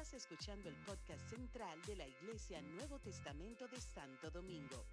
[0.00, 4.86] Estás escuchando el podcast central de la Iglesia Nuevo Testamento de Santo Domingo.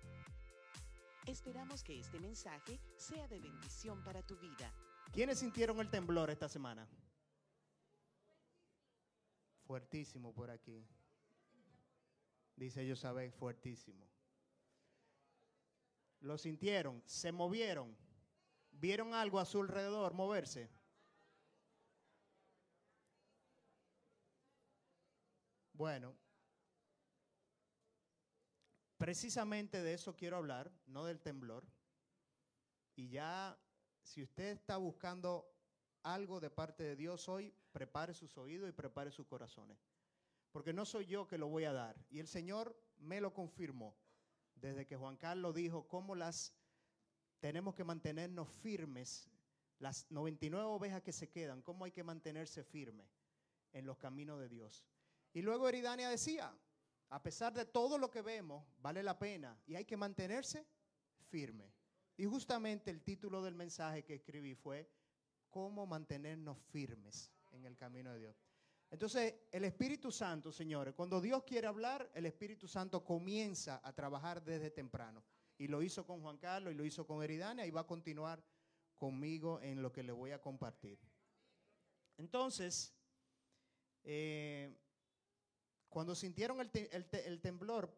[1.25, 4.69] Esperamos que este mensaje sea de bendición para tu vida.
[5.13, 6.85] ¿Quiénes sintieron el temblor esta semana?
[9.65, 10.85] Fuertísimo por aquí.
[12.57, 14.05] Dice sabe fuertísimo.
[16.19, 17.01] ¿Lo sintieron?
[17.05, 17.97] ¿Se movieron?
[18.71, 20.69] ¿Vieron algo a su alrededor moverse?
[25.77, 26.17] Bueno,
[28.97, 31.67] precisamente de eso quiero hablar, no del temblor.
[32.95, 33.55] Y ya,
[34.01, 35.47] si usted está buscando
[36.01, 39.77] algo de parte de Dios hoy, prepare sus oídos y prepare sus corazones.
[40.51, 41.95] Porque no soy yo que lo voy a dar.
[42.09, 43.95] Y el Señor me lo confirmó
[44.55, 46.55] desde que Juan Carlos dijo cómo las
[47.39, 49.29] tenemos que mantenernos firmes,
[49.77, 53.07] las 99 ovejas que se quedan, cómo hay que mantenerse firme
[53.73, 54.87] en los caminos de Dios.
[55.37, 56.51] Y luego Eridania decía,
[57.09, 60.65] a pesar de todo lo que vemos, vale la pena y hay que mantenerse
[61.29, 61.71] firme.
[62.17, 64.89] Y justamente el título del mensaje que escribí fue,
[65.51, 68.35] ¿cómo mantenernos firmes en el camino de Dios?
[68.89, 74.43] Entonces, el Espíritu Santo, señores, cuando Dios quiere hablar, el Espíritu Santo comienza a trabajar
[74.43, 75.23] desde temprano.
[75.59, 78.43] Y lo hizo con Juan Carlos y lo hizo con Eridania y va a continuar
[78.95, 80.97] conmigo en lo que le voy a compartir.
[82.17, 82.91] Entonces,
[84.03, 84.75] eh,
[85.89, 87.93] cuando sintieron el, temblor,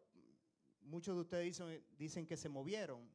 [0.82, 3.08] muchos de ustedes dicen, dicen que se movieron.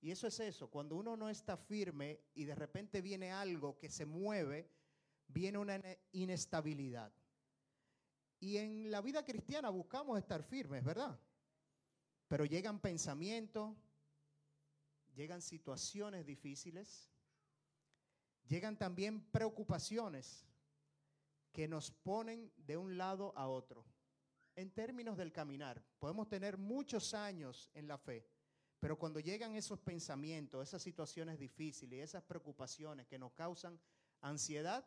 [0.00, 3.88] Y eso es eso, cuando uno no está firme y de repente viene algo que
[3.88, 4.70] se mueve,
[5.26, 5.80] viene una
[6.12, 7.12] inestabilidad.
[8.40, 11.18] Y en la vida cristiana buscamos estar firmes, ¿verdad?
[12.28, 13.76] Pero llegan pensamientos,
[15.16, 17.10] llegan situaciones difíciles,
[18.46, 20.46] llegan también preocupaciones
[21.52, 23.84] que nos ponen de un lado a otro
[24.58, 25.80] en términos del caminar.
[26.00, 28.26] Podemos tener muchos años en la fe,
[28.80, 33.80] pero cuando llegan esos pensamientos, esas situaciones difíciles, esas preocupaciones que nos causan
[34.20, 34.84] ansiedad,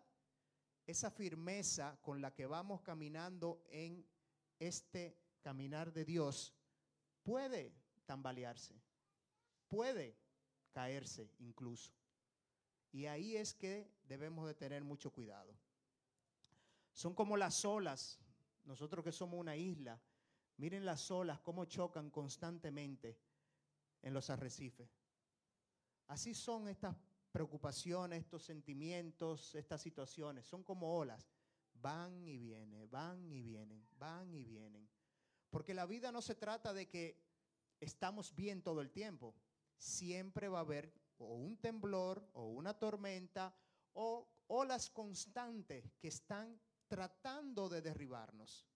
[0.86, 4.06] esa firmeza con la que vamos caminando en
[4.60, 6.54] este caminar de Dios
[7.24, 7.74] puede
[8.06, 8.76] tambalearse,
[9.70, 10.18] puede
[10.74, 11.94] caerse incluso.
[12.92, 15.56] Y ahí es que debemos de tener mucho cuidado.
[16.92, 18.20] Son como las olas
[18.66, 20.02] nosotros que somos una isla,
[20.58, 23.20] miren las olas cómo chocan constantemente
[24.02, 24.90] en los arrecifes.
[26.08, 26.96] Así son estas
[27.32, 30.46] preocupaciones, estos sentimientos, estas situaciones.
[30.46, 31.32] Son como olas.
[31.74, 34.88] Van y vienen, van y vienen, van y vienen.
[35.50, 37.24] Porque la vida no se trata de que
[37.80, 39.36] estamos bien todo el tiempo.
[39.78, 43.56] Siempre va a haber o un temblor o una tormenta
[43.94, 46.60] o olas constantes que están
[46.92, 48.68] tratando de derribarnos.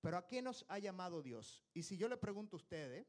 [0.00, 1.64] Pero ¿a qué nos ha llamado Dios?
[1.72, 3.06] Y si yo le pregunto a ustedes,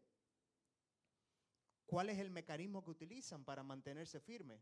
[1.88, 4.62] ¿cuál es el mecanismo que utilizan para mantenerse firme?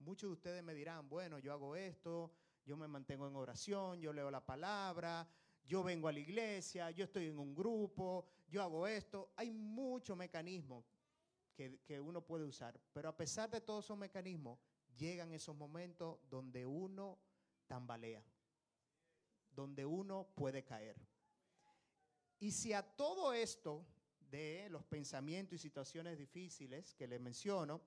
[0.00, 2.30] Muchos de ustedes me dirán, bueno, yo hago esto,
[2.66, 5.26] yo me mantengo en oración, yo leo la palabra,
[5.64, 9.32] yo vengo a la iglesia, yo estoy en un grupo, yo hago esto.
[9.36, 10.84] Hay muchos mecanismos
[11.54, 14.58] que, que uno puede usar, pero a pesar de todos esos mecanismos,
[14.94, 17.18] llegan esos momentos donde uno
[17.66, 18.22] tambalea
[19.58, 20.96] donde uno puede caer.
[22.38, 23.84] Y si a todo esto
[24.30, 27.80] de los pensamientos y situaciones difíciles que le menciono,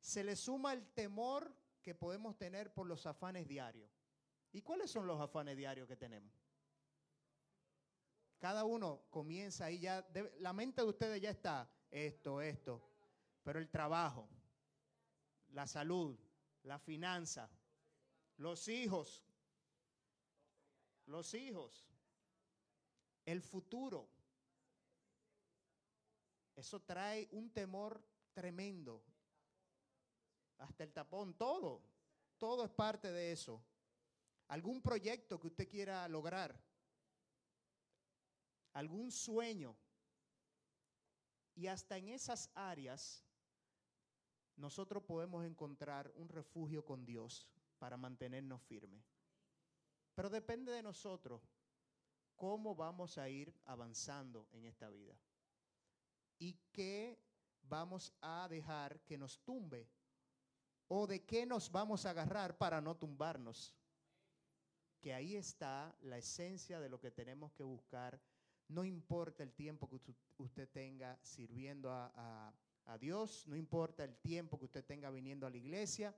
[0.00, 3.88] se le suma el temor que podemos tener por los afanes diarios.
[4.50, 6.32] ¿Y cuáles son los afanes diarios que tenemos?
[8.38, 10.04] Cada uno comienza ahí ya,
[10.40, 12.82] la mente de ustedes ya está, esto, esto,
[13.44, 14.28] pero el trabajo,
[15.50, 16.18] la salud,
[16.64, 17.48] la finanza,
[18.36, 19.22] los hijos,
[21.06, 21.86] los hijos,
[23.24, 24.08] el futuro.
[26.56, 29.02] Eso trae un temor tremendo.
[30.58, 31.82] Hasta el tapón, todo.
[32.38, 33.62] Todo es parte de eso.
[34.48, 36.60] Algún proyecto que usted quiera lograr.
[38.72, 39.76] Algún sueño.
[41.54, 43.24] Y hasta en esas áreas
[44.56, 47.48] nosotros podemos encontrar un refugio con Dios
[47.78, 49.13] para mantenernos firmes.
[50.14, 51.42] Pero depende de nosotros
[52.36, 55.16] cómo vamos a ir avanzando en esta vida.
[56.38, 57.18] Y qué
[57.62, 59.88] vamos a dejar que nos tumbe.
[60.88, 63.74] O de qué nos vamos a agarrar para no tumbarnos.
[65.00, 68.20] Que ahí está la esencia de lo que tenemos que buscar.
[68.68, 70.00] No importa el tiempo que
[70.38, 72.54] usted tenga sirviendo a,
[72.86, 76.14] a Dios, no importa el tiempo que usted tenga viniendo a la iglesia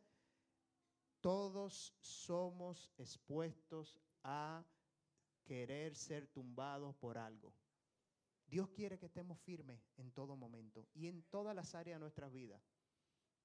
[1.26, 4.64] todos somos expuestos a
[5.42, 7.52] querer ser tumbados por algo.
[8.46, 12.32] Dios quiere que estemos firmes en todo momento y en todas las áreas de nuestras
[12.32, 12.62] vidas.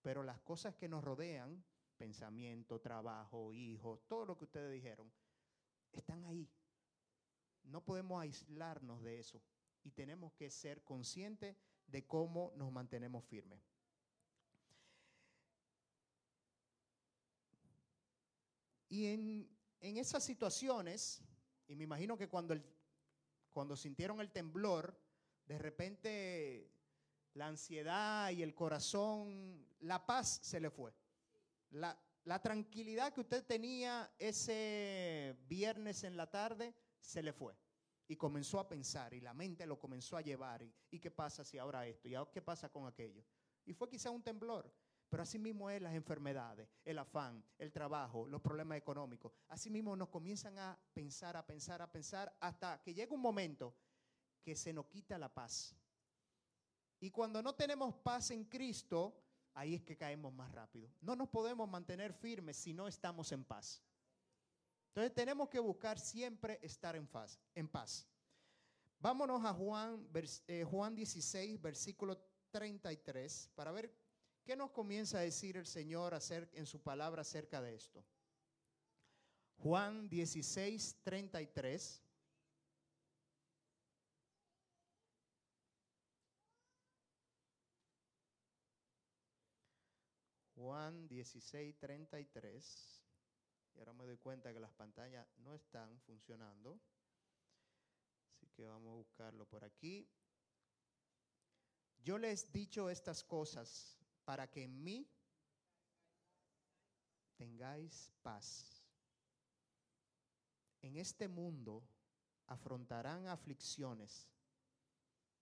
[0.03, 1.65] Pero las cosas que nos rodean,
[1.97, 5.11] pensamiento, trabajo, hijos, todo lo que ustedes dijeron,
[5.91, 6.47] están ahí.
[7.63, 9.41] No podemos aislarnos de eso
[9.81, 11.57] y tenemos que ser conscientes
[11.87, 13.59] de cómo nos mantenemos firmes.
[18.91, 19.49] Y en,
[19.79, 21.23] en esas situaciones,
[21.65, 22.61] y me imagino que cuando, el,
[23.49, 24.99] cuando sintieron el temblor,
[25.45, 26.69] de repente
[27.35, 30.93] la ansiedad y el corazón, la paz se le fue.
[31.69, 37.55] La, la tranquilidad que usted tenía ese viernes en la tarde se le fue.
[38.09, 40.63] Y comenzó a pensar y la mente lo comenzó a llevar.
[40.63, 42.09] ¿Y, y qué pasa si ahora esto?
[42.09, 43.23] ¿Y ahora qué pasa con aquello?
[43.65, 44.69] Y fue quizá un temblor.
[45.11, 49.33] Pero así mismo es las enfermedades, el afán, el trabajo, los problemas económicos.
[49.49, 53.75] Así mismo nos comienzan a pensar, a pensar, a pensar, hasta que llega un momento
[54.41, 55.75] que se nos quita la paz.
[57.01, 59.21] Y cuando no tenemos paz en Cristo,
[59.53, 60.89] ahí es que caemos más rápido.
[61.01, 63.83] No nos podemos mantener firmes si no estamos en paz.
[64.91, 67.37] Entonces tenemos que buscar siempre estar en paz.
[67.53, 68.07] En paz.
[68.97, 70.07] Vámonos a Juan,
[70.47, 72.17] eh, Juan 16, versículo
[72.51, 73.93] 33, para ver
[74.43, 76.17] ¿Qué nos comienza a decir el Señor
[76.53, 78.03] en su palabra acerca de esto?
[79.57, 82.01] Juan 16, 33.
[90.55, 93.03] Juan 16, 33.
[93.75, 96.81] Y ahora me doy cuenta que las pantallas no están funcionando.
[98.33, 100.09] Así que vamos a buscarlo por aquí.
[102.03, 105.09] Yo les he dicho estas cosas para que en mí
[107.35, 108.83] tengáis paz.
[110.81, 111.83] En este mundo
[112.47, 114.27] afrontarán aflicciones,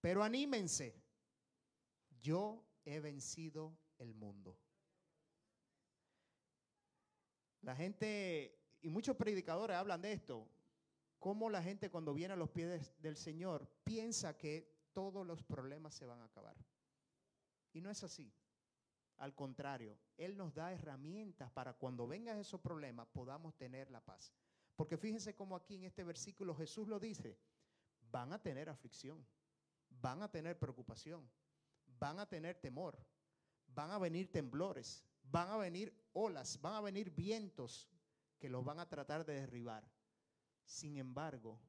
[0.01, 1.01] pero anímense,
[2.21, 4.57] yo he vencido el mundo.
[7.61, 10.47] La gente, y muchos predicadores hablan de esto,
[11.19, 15.93] cómo la gente cuando viene a los pies del Señor piensa que todos los problemas
[15.93, 16.55] se van a acabar.
[17.73, 18.33] Y no es así.
[19.19, 24.33] Al contrario, Él nos da herramientas para cuando vengan esos problemas podamos tener la paz.
[24.77, 27.37] Porque fíjense cómo aquí en este versículo Jesús lo dice,
[28.11, 29.27] van a tener aflicción,
[29.89, 31.29] van a tener preocupación,
[31.85, 32.97] van a tener temor,
[33.67, 37.89] van a venir temblores, van a venir olas, van a venir vientos
[38.39, 39.85] que los van a tratar de derribar.
[40.63, 41.59] Sin embargo,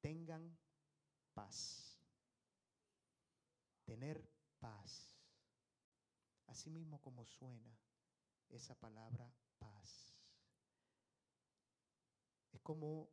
[0.00, 0.56] tengan
[1.34, 2.00] paz.
[3.84, 4.26] Tener
[4.58, 5.17] paz.
[6.48, 7.78] Así mismo como suena
[8.48, 10.14] esa palabra paz.
[12.52, 13.08] Es como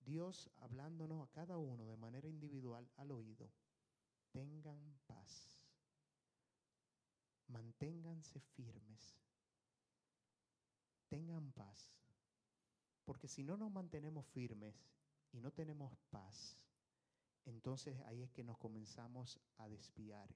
[0.00, 3.50] Dios hablándonos a cada uno de manera individual al oído.
[4.32, 5.60] Tengan paz.
[7.48, 9.16] Manténganse firmes.
[11.08, 11.92] Tengan paz.
[13.04, 14.74] Porque si no nos mantenemos firmes
[15.32, 16.56] y no tenemos paz,
[17.44, 20.34] entonces ahí es que nos comenzamos a desviar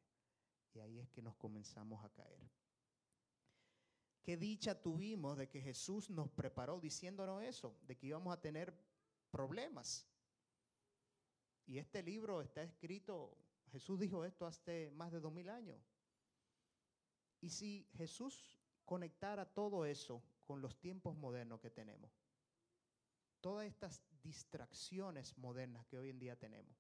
[0.74, 2.50] y ahí es que nos comenzamos a caer.
[4.22, 8.74] Qué dicha tuvimos de que Jesús nos preparó diciéndonos eso, de que íbamos a tener
[9.30, 10.06] problemas.
[11.66, 13.36] Y este libro está escrito,
[13.72, 15.80] Jesús dijo esto hace más de dos mil años.
[17.40, 22.10] Y si Jesús conectara todo eso con los tiempos modernos que tenemos,
[23.40, 26.76] todas estas distracciones modernas que hoy en día tenemos.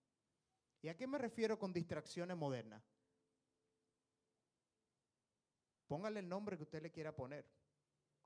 [0.82, 2.82] ¿Y a qué me refiero con distracciones modernas?
[5.90, 7.44] Póngale el nombre que usted le quiera poner.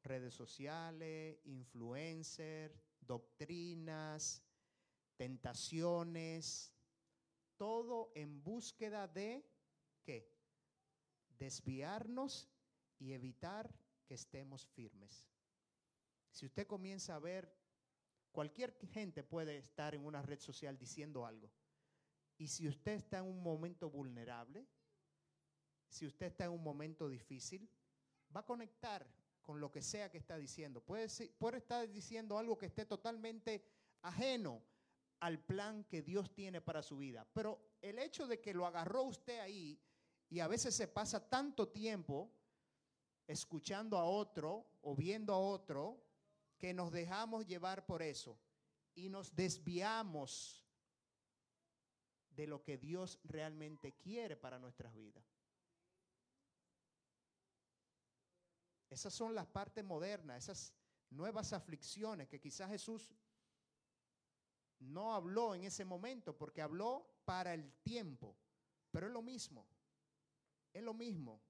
[0.02, 4.44] Redes sociales, influencer, doctrinas,
[5.16, 6.74] tentaciones,
[7.56, 9.50] todo en búsqueda de
[10.02, 10.30] qué?
[11.38, 12.50] Desviarnos
[12.98, 15.26] y evitar que estemos firmes.
[16.32, 17.50] Si usted comienza a ver,
[18.30, 21.50] cualquier gente puede estar en una red social diciendo algo.
[22.36, 24.66] Y si usted está en un momento vulnerable,
[25.88, 27.68] si usted está en un momento difícil,
[28.34, 29.06] va a conectar
[29.42, 30.80] con lo que sea que está diciendo.
[30.80, 33.64] Puede, puede estar diciendo algo que esté totalmente
[34.02, 34.62] ajeno
[35.20, 37.26] al plan que Dios tiene para su vida.
[37.32, 39.78] Pero el hecho de que lo agarró usted ahí
[40.28, 42.30] y a veces se pasa tanto tiempo
[43.26, 46.02] escuchando a otro o viendo a otro
[46.58, 48.38] que nos dejamos llevar por eso
[48.94, 50.64] y nos desviamos
[52.30, 55.24] de lo que Dios realmente quiere para nuestras vidas.
[58.94, 60.72] Esas son las partes modernas, esas
[61.10, 63.12] nuevas aflicciones que quizás Jesús
[64.78, 68.36] no habló en ese momento porque habló para el tiempo,
[68.92, 69.66] pero es lo mismo,
[70.72, 71.42] es lo mismo.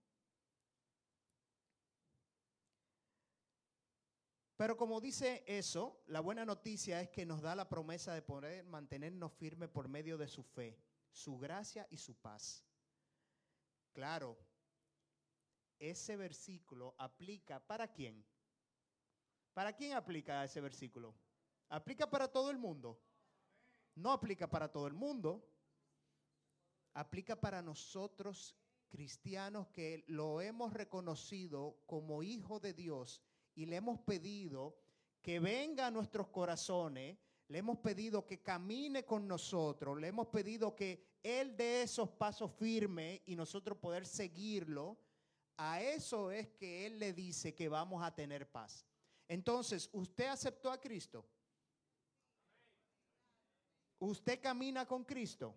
[4.56, 8.64] Pero como dice eso, la buena noticia es que nos da la promesa de poder
[8.64, 12.64] mantenernos firmes por medio de su fe, su gracia y su paz.
[13.92, 14.38] Claro,
[15.90, 18.24] ese versículo aplica para quién?
[19.52, 21.14] ¿Para quién aplica ese versículo?
[21.68, 23.00] ¿Aplica para todo el mundo?
[23.94, 25.48] No aplica para todo el mundo.
[26.94, 28.56] Aplica para nosotros
[28.88, 33.20] cristianos que lo hemos reconocido como hijo de Dios
[33.54, 34.76] y le hemos pedido
[35.20, 40.74] que venga a nuestros corazones, le hemos pedido que camine con nosotros, le hemos pedido
[40.76, 44.98] que Él dé esos pasos firmes y nosotros poder seguirlo.
[45.56, 48.84] A eso es que Él le dice que vamos a tener paz.
[49.28, 51.24] Entonces, ¿usted aceptó a Cristo?
[53.98, 55.54] ¿Usted camina con Cristo?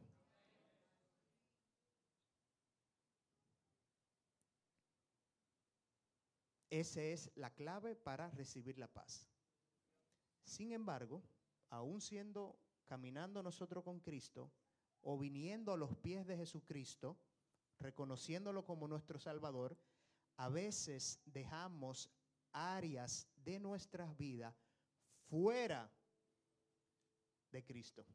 [6.70, 9.28] Esa es la clave para recibir la paz.
[10.44, 11.24] Sin embargo,
[11.70, 14.52] aún siendo caminando nosotros con Cristo
[15.02, 17.18] o viniendo a los pies de Jesucristo,
[17.80, 19.78] reconociéndolo como nuestro Salvador,
[20.38, 22.10] a veces dejamos
[22.52, 24.56] áreas de nuestras vidas
[25.30, 25.92] fuera
[27.52, 28.06] de Cristo.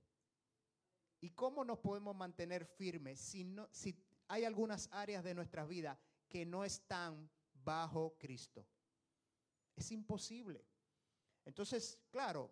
[1.20, 3.96] ¿Y cómo nos podemos mantener firmes si, no, si
[4.28, 7.30] hay algunas áreas de nuestras vidas que no están
[7.62, 8.66] bajo Cristo.
[9.76, 10.64] Es imposible.
[11.44, 12.50] Entonces, claro,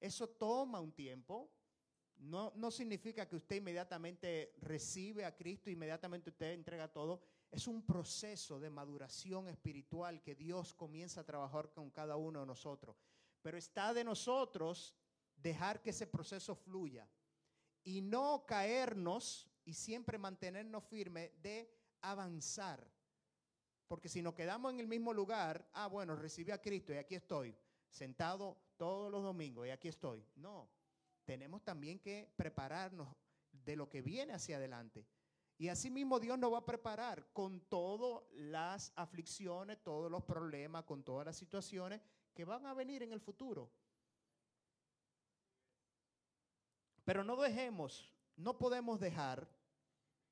[0.00, 1.50] eso toma un tiempo.
[2.18, 7.22] No, no significa que usted inmediatamente recibe a Cristo, inmediatamente usted entrega todo.
[7.50, 12.46] Es un proceso de maduración espiritual que Dios comienza a trabajar con cada uno de
[12.46, 12.96] nosotros.
[13.42, 14.94] Pero está de nosotros
[15.36, 17.08] dejar que ese proceso fluya
[17.84, 22.90] y no caernos y siempre mantenernos firmes de avanzar.
[23.86, 27.14] Porque si nos quedamos en el mismo lugar, ah, bueno, recibí a Cristo y aquí
[27.14, 27.54] estoy,
[27.88, 30.26] sentado todos los domingos y aquí estoy.
[30.36, 30.68] No,
[31.24, 33.08] tenemos también que prepararnos
[33.52, 35.06] de lo que viene hacia adelante.
[35.56, 40.84] Y así mismo Dios nos va a preparar con todas las aflicciones, todos los problemas,
[40.84, 42.00] con todas las situaciones
[42.34, 43.70] que van a venir en el futuro.
[47.04, 49.48] Pero no dejemos, no podemos dejar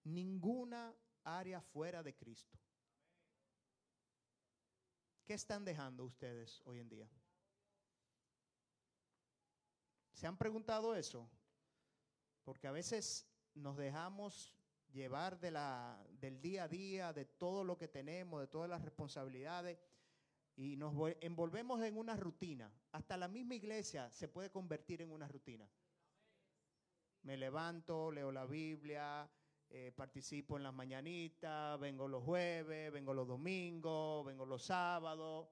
[0.05, 2.59] ninguna área fuera de Cristo.
[5.25, 7.09] ¿Qué están dejando ustedes hoy en día?
[10.23, 11.29] ¿Se han preguntado eso?
[12.45, 14.55] Porque a veces nos dejamos
[14.93, 19.81] llevar del día a día, de todo lo que tenemos, de todas las responsabilidades,
[20.55, 22.73] y nos envolvemos en una rutina.
[22.93, 25.69] Hasta la misma iglesia se puede convertir en una rutina.
[27.23, 29.29] Me levanto, leo la Biblia,
[29.71, 35.49] eh, participo en las mañanitas, vengo los jueves, vengo los domingos, vengo los sábados.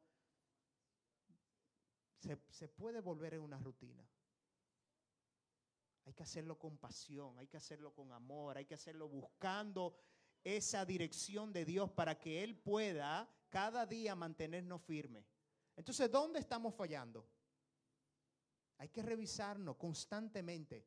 [2.21, 4.07] Se puede volver en una rutina.
[6.11, 9.95] Hay que hacerlo con pasión, hay que hacerlo con amor, hay que hacerlo buscando
[10.43, 15.25] esa dirección de Dios para que Él pueda cada día mantenernos firmes.
[15.77, 17.31] Entonces, ¿dónde estamos fallando?
[18.79, 20.85] Hay que revisarnos constantemente.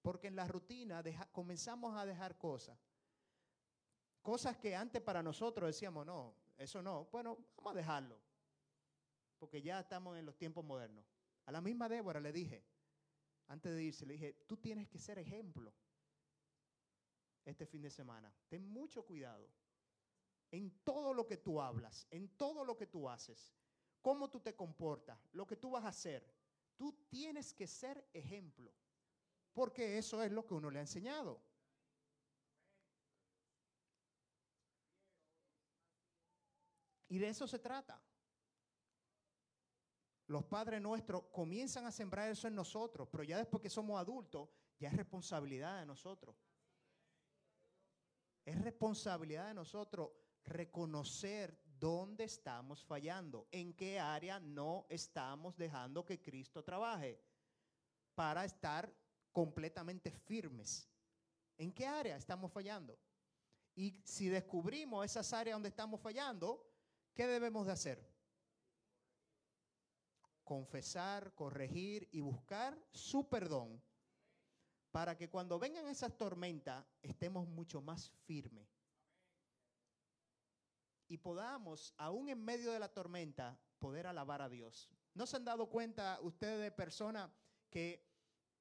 [0.00, 1.02] Porque en la rutina
[1.32, 2.78] comenzamos a dejar cosas.
[4.22, 7.06] Cosas que antes para nosotros decíamos, no, eso no.
[7.06, 8.16] Bueno, vamos a dejarlo.
[9.40, 11.04] Porque ya estamos en los tiempos modernos.
[11.46, 12.64] A la misma Débora le dije,
[13.52, 15.74] antes de irse, le dije, tú tienes que ser ejemplo
[17.44, 18.34] este fin de semana.
[18.48, 19.46] Ten mucho cuidado
[20.50, 23.52] en todo lo que tú hablas, en todo lo que tú haces,
[24.00, 26.26] cómo tú te comportas, lo que tú vas a hacer.
[26.78, 28.72] Tú tienes que ser ejemplo
[29.52, 31.42] porque eso es lo que uno le ha enseñado.
[37.08, 38.02] Y de eso se trata.
[40.32, 44.48] Los padres nuestros comienzan a sembrar eso en nosotros, pero ya después que somos adultos,
[44.78, 46.34] ya es responsabilidad de nosotros.
[48.42, 50.08] Es responsabilidad de nosotros
[50.44, 57.22] reconocer dónde estamos fallando, en qué área no estamos dejando que Cristo trabaje
[58.14, 58.90] para estar
[59.32, 60.88] completamente firmes.
[61.58, 62.98] ¿En qué área estamos fallando?
[63.74, 66.66] Y si descubrimos esas áreas donde estamos fallando,
[67.12, 68.11] ¿qué debemos de hacer?
[70.44, 73.82] Confesar, corregir y buscar su perdón
[74.90, 78.68] para que cuando vengan esas tormentas estemos mucho más firmes.
[81.08, 84.90] Y podamos, aún en medio de la tormenta, poder alabar a Dios.
[85.14, 87.30] ¿No se han dado cuenta ustedes de personas
[87.70, 88.12] que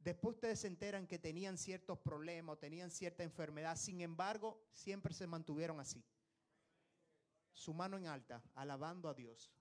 [0.03, 5.27] Después ustedes se enteran que tenían ciertos problemas, tenían cierta enfermedad, sin embargo, siempre se
[5.27, 6.03] mantuvieron así.
[7.53, 9.51] Su mano en alta, alabando a Dios.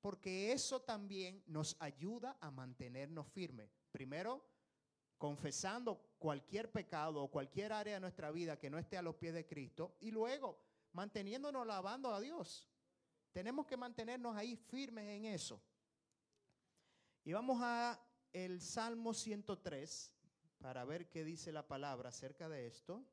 [0.00, 3.70] Porque eso también nos ayuda a mantenernos firmes.
[3.90, 4.44] Primero,
[5.18, 9.34] confesando cualquier pecado o cualquier área de nuestra vida que no esté a los pies
[9.34, 10.58] de Cristo y luego
[10.92, 12.68] manteniéndonos alabando a Dios.
[13.32, 15.60] Tenemos que mantenernos ahí firmes en eso.
[17.24, 18.00] Y vamos a
[18.32, 20.12] el Salmo 103
[20.58, 23.04] para ver qué dice la palabra acerca de esto.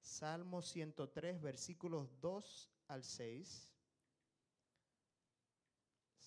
[0.00, 3.68] Salmo 103, versículos 2 al 6.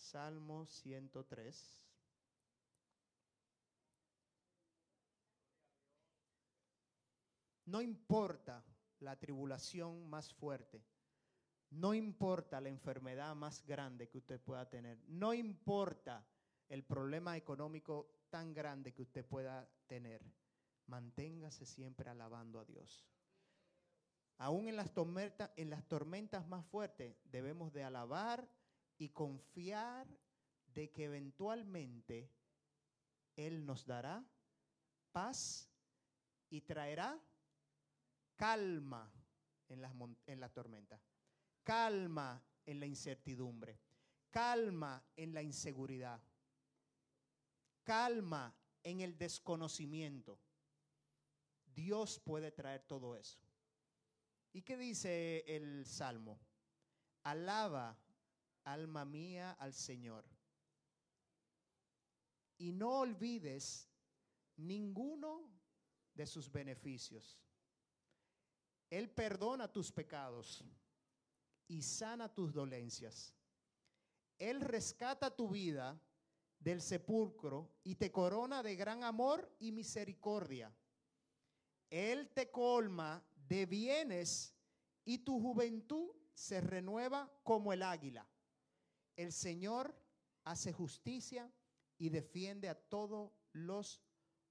[0.09, 1.85] Salmo 103.
[7.65, 8.65] No importa
[9.01, 10.83] la tribulación más fuerte,
[11.69, 16.25] no importa la enfermedad más grande que usted pueda tener, no importa
[16.69, 20.23] el problema económico tan grande que usted pueda tener,
[20.87, 23.05] manténgase siempre alabando a Dios.
[24.39, 28.49] Aún en las, tormentas, en las tormentas más fuertes debemos de alabar
[28.99, 30.05] y confiar
[30.73, 32.29] de que eventualmente
[33.35, 34.23] Él nos dará
[35.11, 35.71] paz
[36.49, 37.19] y traerá
[38.35, 39.11] calma
[39.69, 39.93] en las,
[40.27, 41.01] en la tormenta,
[41.63, 43.79] calma en la incertidumbre,
[44.29, 46.21] calma en la inseguridad,
[47.83, 48.53] calma
[48.83, 50.39] en el desconocimiento.
[51.65, 53.39] Dios puede traer todo eso.
[54.51, 56.39] ¿Y qué dice el Salmo?
[57.23, 57.97] Alaba,
[58.63, 60.25] alma mía, al Señor.
[62.57, 63.89] Y no olvides
[64.57, 65.49] ninguno
[66.13, 67.39] de sus beneficios.
[68.89, 70.63] Él perdona tus pecados
[71.67, 73.33] y sana tus dolencias.
[74.37, 76.01] Él rescata tu vida
[76.59, 80.73] del sepulcro y te corona de gran amor y misericordia.
[81.89, 84.53] Él te colma de bienes
[85.05, 88.27] y tu juventud se renueva como el águila.
[89.19, 89.93] El Señor
[90.45, 91.51] hace justicia
[91.97, 94.01] y defiende a todos los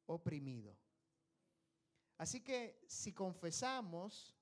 [0.05, 0.77] oprimidos.
[2.19, 4.37] Así que si confesamos,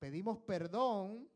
[0.00, 1.30] pedimos perdón,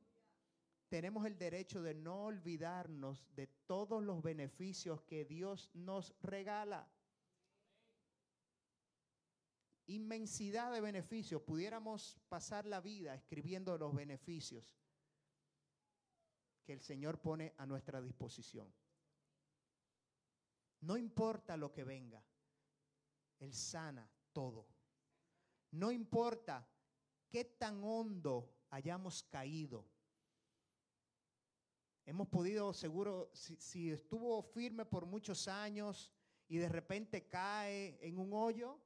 [0.88, 6.90] tenemos el derecho de no olvidarnos de todos los beneficios que Dios nos regala.
[9.86, 11.40] Inmensidad de beneficios.
[11.42, 14.74] Pudiéramos pasar la vida escribiendo los beneficios
[16.64, 18.72] que el Señor pone a nuestra disposición.
[20.80, 22.24] No importa lo que venga,
[23.38, 24.68] Él sana todo.
[25.70, 26.68] No importa
[27.28, 29.88] qué tan hondo hayamos caído.
[32.04, 36.12] Hemos podido, seguro, si, estuvo firme por muchos años
[36.48, 38.80] y de repente cae en un hoyo,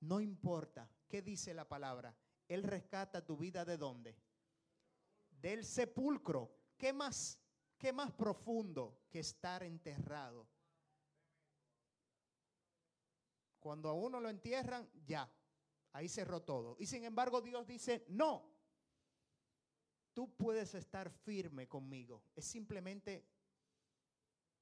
[0.00, 0.90] no importa.
[1.08, 2.16] ¿Qué dice la palabra?
[2.48, 4.18] Él rescata tu vida de dónde?
[5.30, 6.54] Del sepulcro.
[6.76, 7.38] ¿Qué más?
[7.78, 10.48] ¿Qué más profundo que estar enterrado?
[13.60, 15.30] Cuando a uno lo entierran, ya,
[15.96, 16.76] Ahí cerró todo.
[16.78, 18.54] Y sin embargo Dios dice, no,
[20.12, 22.22] tú puedes estar firme conmigo.
[22.34, 23.26] Es simplemente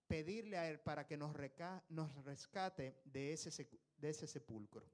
[0.06, 4.88] pedirle a Él para que nos, rescate de ese, de ese sepulcro.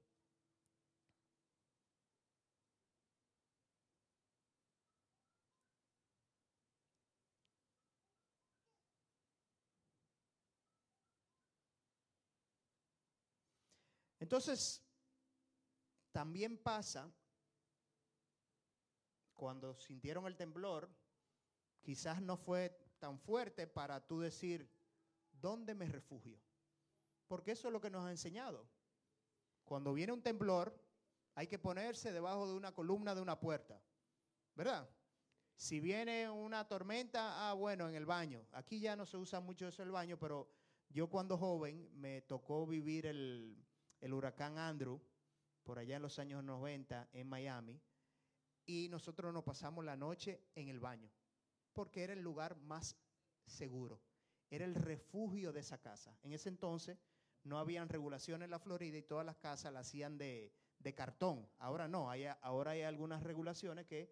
[14.31, 14.81] Entonces,
[16.13, 17.11] también pasa
[19.33, 20.89] cuando sintieron el temblor,
[21.81, 24.71] quizás no fue tan fuerte para tú decir,
[25.33, 26.39] ¿dónde me refugio?
[27.27, 28.69] Porque eso es lo que nos ha enseñado.
[29.65, 30.81] Cuando viene un temblor,
[31.35, 33.83] hay que ponerse debajo de una columna de una puerta,
[34.55, 34.89] ¿verdad?
[35.57, 38.47] Si viene una tormenta, ah, bueno, en el baño.
[38.53, 40.49] Aquí ya no se usa mucho eso el baño, pero
[40.87, 43.61] yo cuando joven me tocó vivir el,
[44.01, 44.99] el huracán Andrew
[45.63, 47.79] por allá en los años 90 en Miami,
[48.65, 51.09] y nosotros nos pasamos la noche en el baño,
[51.73, 52.97] porque era el lugar más
[53.45, 54.01] seguro,
[54.49, 56.15] era el refugio de esa casa.
[56.23, 56.97] En ese entonces
[57.43, 60.53] no habían regulaciones en la Florida y todas las casas las hacían de,
[60.95, 61.47] cartón.
[61.59, 64.11] Ahora no, hay, ahora hay algunas regulaciones que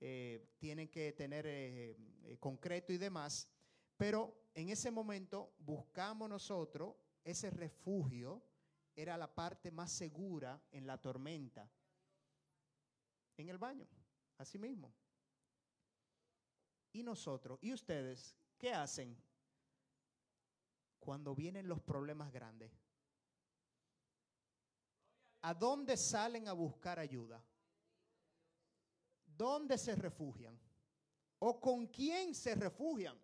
[0.00, 3.48] eh, tienen que tener eh, eh, concreto y demás,
[3.96, 8.42] pero en ese momento buscamos nosotros ese refugio
[9.00, 11.70] era la parte más segura en la tormenta.
[13.36, 13.86] En el baño,
[14.38, 14.92] así mismo.
[16.92, 19.16] Y nosotros, ¿y ustedes qué hacen
[20.98, 22.72] cuando vienen los problemas grandes?
[25.42, 27.42] ¿a dónde salen a buscar ayuda?
[29.24, 30.58] ¿Dónde se refugian?
[31.38, 33.18] ¿O con quién se refugian?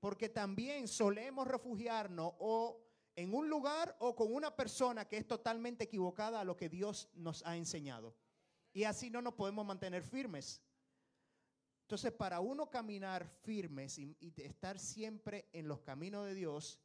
[0.00, 2.87] Porque también solemos refugiarnos o
[3.18, 7.08] en un lugar o con una persona que es totalmente equivocada a lo que Dios
[7.14, 8.14] nos ha enseñado.
[8.72, 10.62] Y así no nos podemos mantener firmes.
[11.82, 16.78] Entonces, para uno caminar firmes y, estar siempre en los caminos de Dios,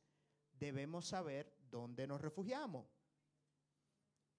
[0.53, 2.87] debemos saber dónde nos refugiamos.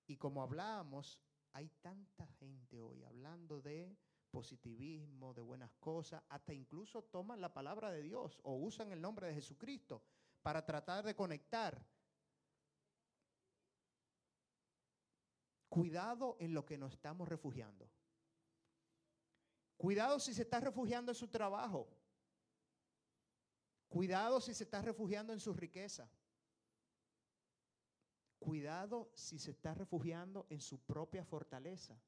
[0.08, 1.20] Y como hablábamos,
[1.52, 3.96] hay tanta gente hoy hablando de
[4.32, 9.28] positivismo, de buenas cosas, hasta incluso toman la palabra de Dios o usan el nombre
[9.28, 10.02] de Jesucristo
[10.44, 11.82] para tratar de conectar.
[15.70, 17.90] Cuidado en lo que nos estamos refugiando.
[19.78, 21.88] Cuidado si se está refugiando en su trabajo.
[23.88, 26.10] Cuidado si se está refugiando en su riqueza.
[28.38, 31.98] Cuidado si se está refugiando en su propia fortaleza.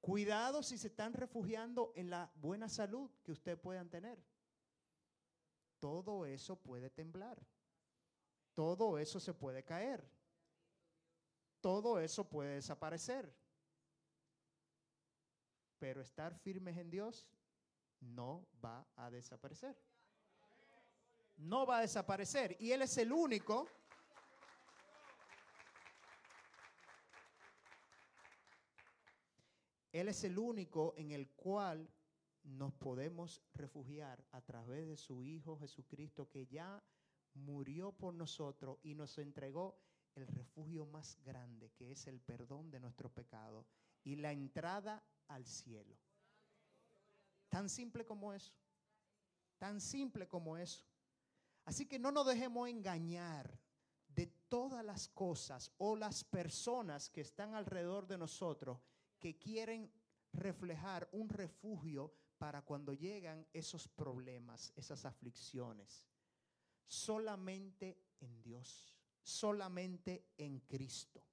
[0.00, 4.24] Cuidado si se están refugiando en la buena salud que ustedes puedan tener.
[5.84, 7.38] Todo eso puede temblar.
[8.54, 10.02] Todo eso se puede caer.
[11.60, 13.30] Todo eso puede desaparecer.
[15.78, 17.28] Pero estar firmes en Dios
[18.00, 19.76] no va a desaparecer.
[21.36, 22.56] No va a desaparecer.
[22.58, 23.68] Y Él es el único
[29.92, 31.86] Él es el único en el cual
[32.44, 36.82] nos podemos refugiar a través de su Hijo Jesucristo que ya
[37.34, 39.78] murió por nosotros y nos entregó
[40.14, 43.66] el refugio más grande que es el perdón de nuestros pecados
[44.04, 45.96] y la entrada al cielo.
[47.48, 48.52] Tan simple como eso.
[49.58, 50.84] Tan simple como eso.
[51.64, 53.58] Así que no nos dejemos engañar
[54.08, 58.78] de todas las cosas o las personas que están alrededor de nosotros
[59.18, 59.90] que quieren
[60.32, 62.12] reflejar un refugio
[62.44, 66.06] para cuando llegan esos problemas, esas aflicciones.
[66.86, 71.26] Solamente en Dios, solamente en Cristo.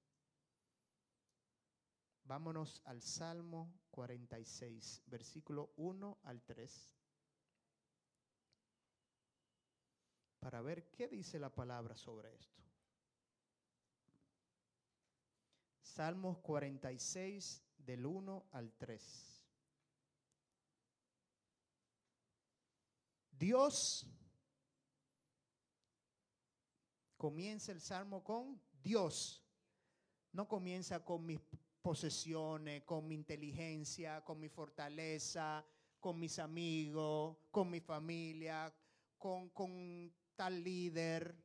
[2.24, 6.96] Vámonos al Salmo 46, versículo 1 al 3,
[10.40, 12.64] para ver qué dice la palabra sobre esto.
[15.82, 19.41] Salmos 46, del 1 al 3.
[23.42, 24.06] Dios
[27.18, 29.44] comienza el salmo con Dios.
[30.32, 31.40] No comienza con mis
[31.82, 35.66] posesiones, con mi inteligencia, con mi fortaleza,
[36.00, 38.72] con mis amigos, con mi familia,
[39.18, 41.36] con, con tal líder.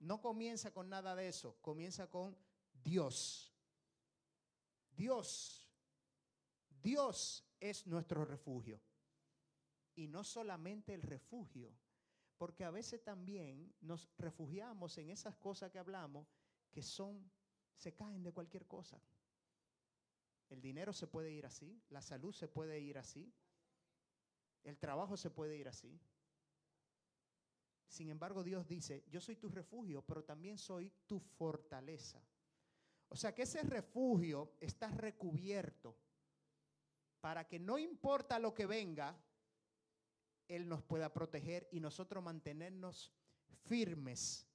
[0.00, 1.56] No comienza con nada de eso.
[1.62, 2.36] Comienza con
[2.84, 3.56] Dios.
[4.94, 5.66] Dios,
[6.82, 8.82] Dios es nuestro refugio.
[9.94, 11.72] Y no solamente el refugio,
[12.38, 16.26] porque a veces también nos refugiamos en esas cosas que hablamos
[16.70, 17.30] que son,
[17.76, 19.00] se caen de cualquier cosa.
[20.48, 23.32] El dinero se puede ir así, la salud se puede ir así,
[24.64, 26.00] el trabajo se puede ir así.
[27.86, 32.22] Sin embargo, Dios dice, yo soy tu refugio, pero también soy tu fortaleza.
[33.08, 35.94] O sea que ese refugio está recubierto
[37.20, 39.14] para que no importa lo que venga,
[40.54, 43.10] Él nos pueda proteger y nosotros mantenernos
[43.64, 44.46] firmes,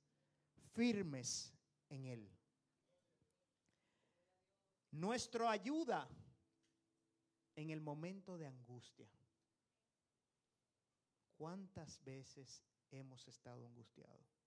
[0.73, 1.51] firmes
[1.89, 2.31] en Él.
[4.91, 6.07] Nuestro ayuda
[7.55, 9.10] en el momento de angustia.
[11.36, 14.38] ¿Cuántas veces hemos estado angustiados?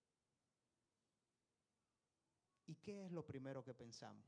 [2.67, 4.25] ¿Y qué es lo primero que pensamos?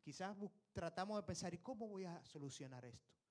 [0.00, 0.36] Quizás
[0.72, 3.21] tratamos de pensar, ¿y cómo voy a solucionar esto?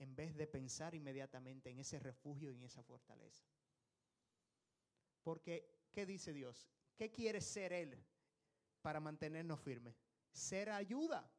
[0.00, 3.44] En vez de pensar inmediatamente en ese refugio y en esa fortaleza.
[5.22, 6.68] Porque, ¿qué dice Dios?
[6.96, 8.02] ¿Qué quiere ser Él
[8.80, 9.94] para mantenernos firmes?
[10.32, 11.30] Ser ayuda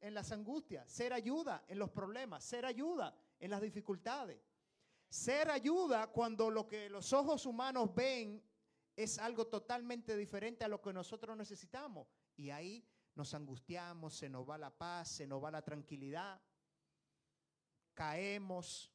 [0.00, 4.38] en las angustias, ser ayuda en los problemas, ser ayuda en las dificultades.
[5.08, 8.42] Ser ayuda cuando lo que los ojos humanos ven
[8.94, 12.06] es algo totalmente diferente a lo que nosotros necesitamos.
[12.36, 16.40] Y ahí nos angustiamos, se nos va la paz, se nos va la tranquilidad,
[18.00, 18.90] caemos,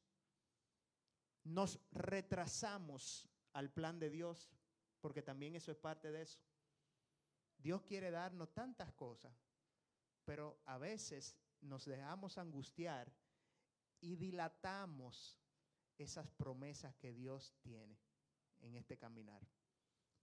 [1.43, 4.49] nos retrasamos al plan de Dios,
[4.99, 6.39] porque también eso es parte de eso.
[7.55, 9.31] Dios quiere darnos tantas cosas,
[10.23, 13.13] pero a veces nos dejamos angustiar
[14.01, 15.39] y dilatamos
[15.99, 17.99] esas promesas que Dios tiene
[18.61, 19.47] en este caminar.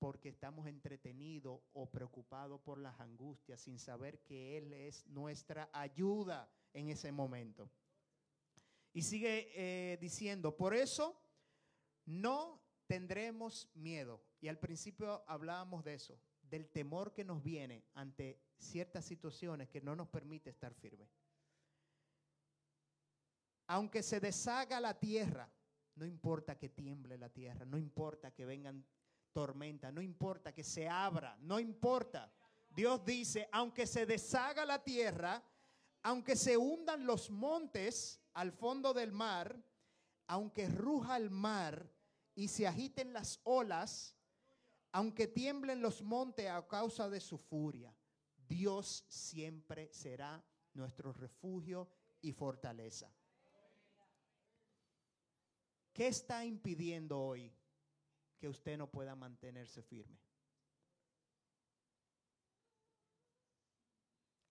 [0.01, 6.53] porque estamos entretenidos o preocupados por las angustias sin saber que Él es nuestra ayuda
[6.73, 7.71] en ese momento.
[8.93, 11.21] Y sigue eh, diciendo, por eso
[12.05, 14.23] no tendremos miedo.
[14.41, 19.81] Y al principio hablábamos de eso, del temor que nos viene ante ciertas situaciones que
[19.81, 21.09] no nos permite estar firmes.
[23.67, 25.51] Aunque se deshaga la tierra,
[25.95, 28.85] no importa que tiemble la tierra, no importa que vengan
[29.33, 32.33] tormenta, no importa que se abra, no importa.
[32.69, 35.43] Dios dice, aunque se deshaga la tierra,
[36.03, 39.63] aunque se hundan los montes al fondo del mar,
[40.27, 41.91] aunque ruja el mar
[42.35, 44.17] y se agiten las olas,
[44.93, 47.95] aunque tiemblen los montes a causa de su furia,
[48.37, 51.89] Dios siempre será nuestro refugio
[52.21, 53.15] y fortaleza.
[55.93, 57.55] ¿Qué está impidiendo hoy
[58.43, 60.19] que usted no pueda mantenerse firme.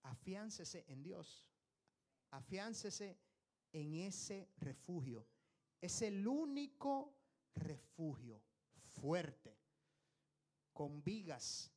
[0.02, 1.46] Afiáncese en Dios.
[2.30, 3.18] Afiáncese
[3.72, 5.26] en ese refugio.
[5.80, 7.14] Es el único
[7.54, 8.42] refugio
[8.92, 9.58] fuerte,
[10.72, 11.70] con vigas.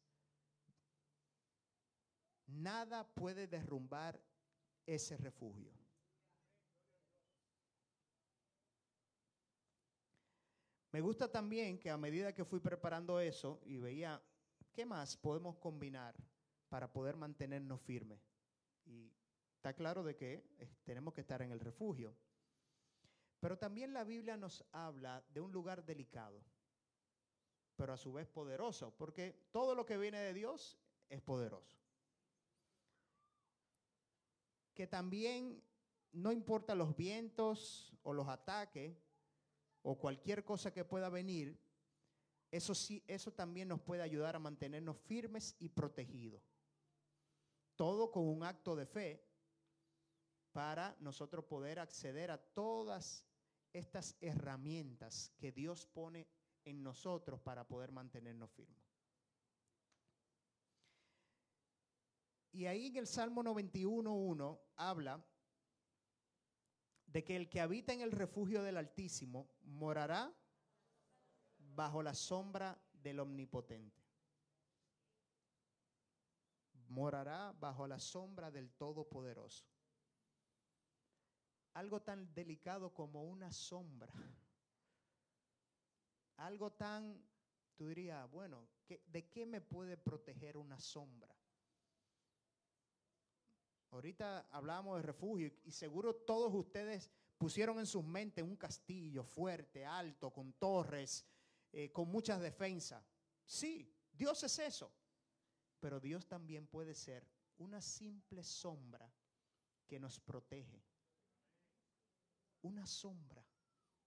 [2.48, 4.22] Nada puede derrumbar
[4.86, 5.74] ese refugio.
[10.92, 14.22] Me gusta también que a medida que fui preparando eso y veía
[14.72, 16.16] qué más podemos combinar
[16.76, 18.20] para poder mantenernos firmes.
[18.86, 19.10] Y
[19.56, 22.14] está claro de que eh, tenemos que estar en el refugio.
[23.40, 26.44] Pero también la Biblia nos habla de un lugar delicado,
[27.78, 31.78] pero a su vez poderoso, porque todo lo que viene de Dios es poderoso.
[34.74, 35.64] Que también
[36.12, 38.98] no importa los vientos o los ataques,
[39.82, 41.58] o cualquier cosa que pueda venir,
[42.52, 46.55] eso sí, eso también nos puede ayudar a mantenernos firmes y protegidos.
[47.76, 49.26] Todo con un acto de fe
[50.52, 53.26] para nosotros poder acceder a todas
[53.74, 56.28] estas herramientas que Dios pone
[56.64, 58.86] en nosotros para poder mantenernos firmes.
[62.54, 65.22] Y ahí en el Salmo 91.1 habla
[67.06, 70.34] de que el que habita en el refugio del Altísimo morará
[71.58, 74.05] bajo la sombra del Omnipotente.
[76.90, 79.66] Morará bajo la sombra del Todopoderoso.
[81.74, 84.14] Algo tan delicado como una sombra.
[86.38, 87.22] Algo tan,
[87.76, 91.36] tú dirías, bueno, ¿de qué me puede proteger una sombra?
[93.92, 99.86] Ahorita hablamos de refugio y seguro todos ustedes pusieron en sus mentes un castillo fuerte,
[99.86, 101.26] alto, con torres,
[101.72, 103.04] eh, con muchas defensas.
[103.46, 104.92] Sí, Dios es eso.
[105.80, 109.12] Pero Dios también puede ser una simple sombra
[109.88, 110.84] que nos protege.
[112.62, 113.46] Una sombra.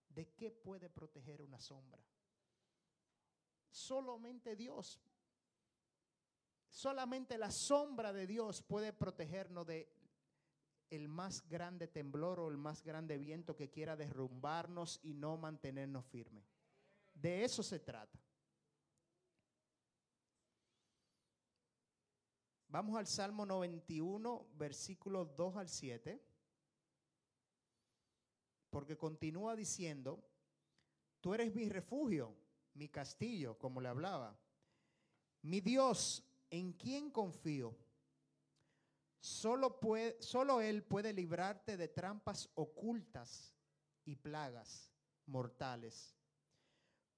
[0.09, 2.03] ¿De qué puede proteger una sombra?
[3.71, 5.01] Solamente Dios
[6.71, 9.91] Solamente la sombra de Dios puede protegernos de
[10.91, 16.07] el más grande temblor o el más grande viento que quiera derrumbarnos y no mantenernos
[16.07, 16.45] firmes.
[17.15, 18.19] De eso se trata.
[22.79, 26.23] Vamos al Salmo 91, versículos 2 al 7,
[28.71, 30.25] porque continúa diciendo,
[31.21, 32.37] tú eres mi refugio,
[32.75, 34.39] mi castillo, como le hablaba,
[35.43, 37.77] mi Dios ¿en quién confío?
[39.19, 43.57] Solo, puede, solo Él puede librarte de trampas ocultas
[44.05, 44.93] y plagas
[45.27, 46.17] mortales,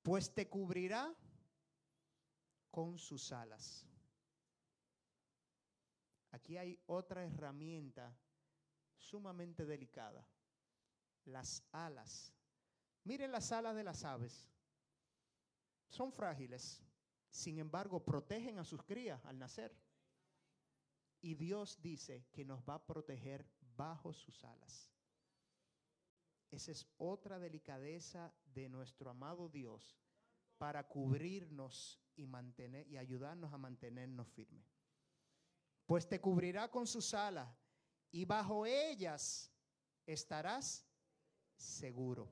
[0.02, 1.14] pues te cubrirá
[2.70, 3.89] con sus alas.
[6.30, 8.16] Aquí hay otra herramienta
[8.96, 10.26] sumamente delicada,
[11.24, 12.32] las alas.
[13.04, 14.48] Miren las alas de las aves,
[15.88, 16.82] son frágiles,
[17.30, 19.76] sin embargo, protegen a sus crías al nacer.
[21.20, 24.90] Y Dios dice que nos va a proteger bajo sus alas.
[26.50, 30.00] Esa es otra delicadeza de nuestro amado Dios
[30.58, 34.79] para cubrirnos y mantener y ayudarnos a mantenernos firmes.
[35.90, 37.48] Pues te cubrirá con sus alas
[38.12, 39.50] y bajo ellas
[40.06, 40.86] estarás
[41.56, 42.30] seguro.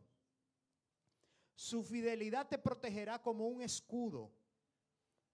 [1.57, 4.33] Su fidelidad te protegerá como un escudo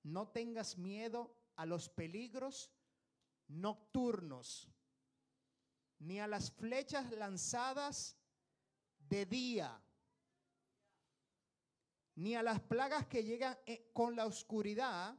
[0.05, 2.73] no tengas miedo a los peligros
[3.47, 4.73] nocturnos,
[5.99, 8.17] ni a las flechas lanzadas
[9.01, 9.85] de día,
[12.15, 15.15] ni a las plagas que llegan eh, con la oscuridad,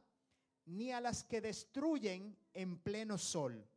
[0.64, 3.68] ni a las que destruyen en pleno sol.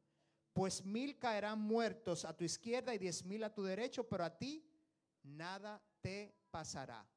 [0.54, 4.38] Pues mil caerán muertos a tu izquierda y diez mil a tu derecho, pero a
[4.38, 4.66] ti
[5.24, 7.08] nada te pasará.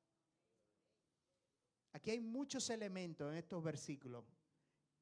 [1.93, 4.25] Aquí hay muchos elementos en estos versículos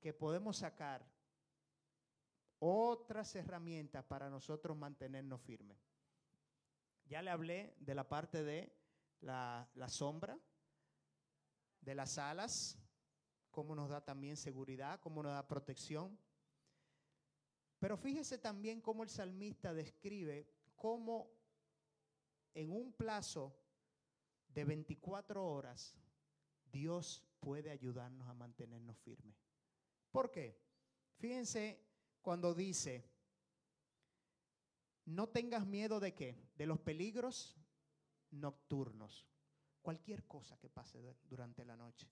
[0.00, 1.06] que podemos sacar
[2.58, 5.78] otras herramientas para nosotros mantenernos firmes.
[7.04, 8.72] Ya le hablé de la parte de
[9.20, 10.38] la, sombra,
[11.80, 12.78] de las alas,
[13.50, 16.18] cómo nos da también seguridad, cómo nos da protección.
[17.80, 21.32] Pero fíjese también cómo el salmista describe cómo
[22.54, 23.56] en un plazo
[24.48, 25.96] de 24 horas
[26.70, 29.34] Dios puede ayudarnos a mantenernos firmes.
[30.12, 30.60] ¿Por qué?
[31.16, 31.80] Fíjense
[32.20, 33.02] cuando dice,
[35.06, 36.36] no tengas miedo de qué?
[36.56, 37.56] De los peligros
[38.30, 39.26] nocturnos.
[39.80, 42.10] Cualquier cosa que pase durante la noche.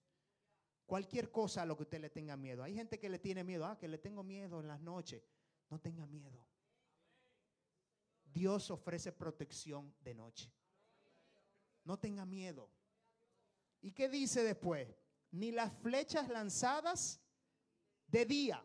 [0.86, 2.62] Cualquier cosa a lo que usted le tenga miedo.
[2.62, 5.22] Hay gente que le tiene miedo, ah, que le tengo miedo en las noches.
[5.70, 6.46] No tenga miedo.
[8.24, 10.52] Dios ofrece protección de noche.
[11.84, 12.70] No tenga miedo.
[13.80, 14.88] ¿Y qué dice después?
[15.30, 17.20] Ni las flechas lanzadas
[18.06, 18.64] de día,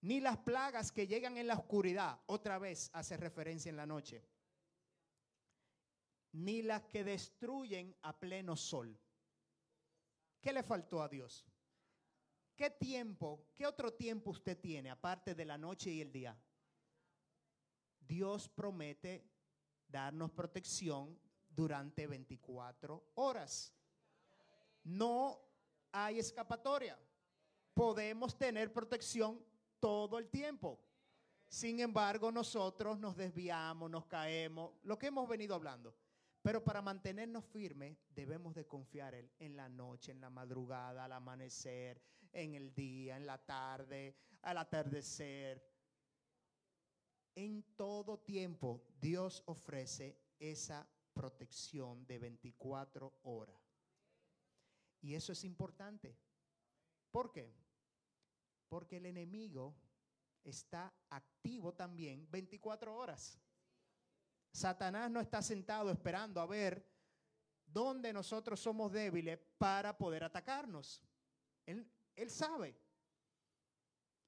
[0.00, 4.22] ni las plagas que llegan en la oscuridad, otra vez hace referencia en la noche,
[6.32, 8.98] ni las que destruyen a pleno sol.
[10.40, 11.46] ¿Qué le faltó a Dios?
[12.56, 16.36] ¿Qué tiempo, qué otro tiempo usted tiene aparte de la noche y el día?
[17.98, 19.28] Dios promete
[19.88, 23.74] darnos protección durante 24 horas.
[24.84, 25.40] No
[25.90, 26.98] hay escapatoria.
[27.72, 29.44] Podemos tener protección
[29.80, 30.80] todo el tiempo.
[31.48, 35.94] Sin embargo, nosotros nos desviamos, nos caemos, lo que hemos venido hablando.
[36.44, 42.02] Pero para mantenernos firmes debemos de confiar en la noche, en la madrugada, al amanecer,
[42.32, 45.66] en el día, en la tarde, al atardecer.
[47.34, 53.80] En todo tiempo Dios ofrece esa protección de 24 horas.
[55.00, 56.14] Y eso es importante.
[57.10, 57.54] ¿Por qué?
[58.68, 59.74] Porque el enemigo
[60.42, 63.40] está activo también 24 horas.
[64.54, 66.88] Satanás no está sentado esperando a ver
[67.66, 71.02] dónde nosotros somos débiles para poder atacarnos.
[71.66, 71.90] Él,
[72.28, 72.80] sabe.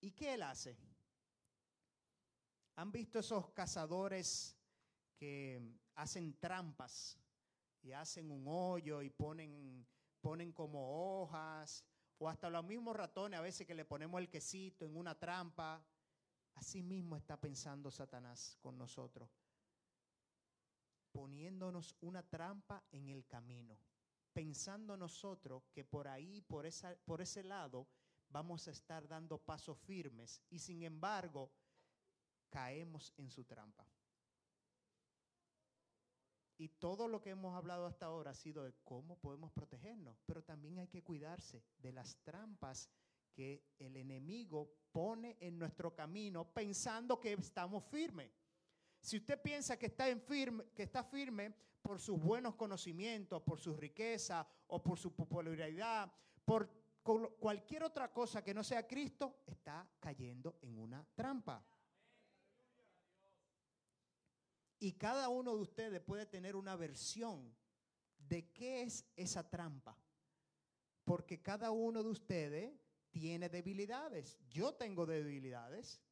[0.01, 0.77] ¿Y qué él hace?
[2.75, 4.59] ¿Han visto esos cazadores
[5.17, 5.63] que
[5.95, 7.17] hacen trampas
[7.83, 9.87] y hacen un hoyo y ponen,
[10.21, 11.85] ponen como hojas,
[12.19, 15.87] o hasta los mismos ratones a veces que le ponemos el quesito en una trampa.
[16.55, 19.31] Así mismo está pensando Satanás con nosotros,
[21.17, 23.79] poniéndonos una trampa en el camino,
[24.35, 26.67] pensando nosotros que por ahí, por,
[27.07, 27.89] por ese lado,
[28.29, 31.51] vamos a estar dando pasos firmes y sin embargo
[32.51, 33.89] caemos en su trampa.
[36.59, 40.45] Y todo lo que hemos hablado hasta ahora ha sido de cómo podemos protegernos, pero
[40.45, 42.91] también hay que cuidarse de las trampas
[43.33, 48.31] que el enemigo pone en nuestro camino pensando que estamos firmes.
[49.07, 53.61] Si usted piensa que está, en firme, que está firme por sus buenos conocimientos, por
[53.61, 56.13] su riqueza o por su popularidad,
[56.45, 56.69] por
[57.39, 61.65] cualquier otra cosa que no sea Cristo, está cayendo en una trampa.
[64.81, 67.55] Y cada uno de ustedes puede tener una versión
[68.19, 69.97] de qué es esa trampa.
[71.05, 72.75] Porque cada uno de ustedes
[73.11, 74.37] tiene debilidades.
[74.51, 76.03] Yo tengo debilidades.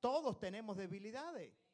[0.00, 1.69] Todos tenemos debilidades.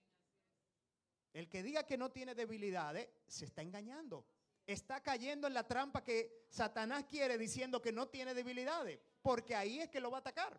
[1.37, 4.27] El que diga que no tiene debilidades se está engañando.
[4.67, 8.99] Está cayendo en la trampa que Satanás quiere diciendo que no tiene debilidades.
[9.21, 10.59] Porque ahí es que lo va a atacar.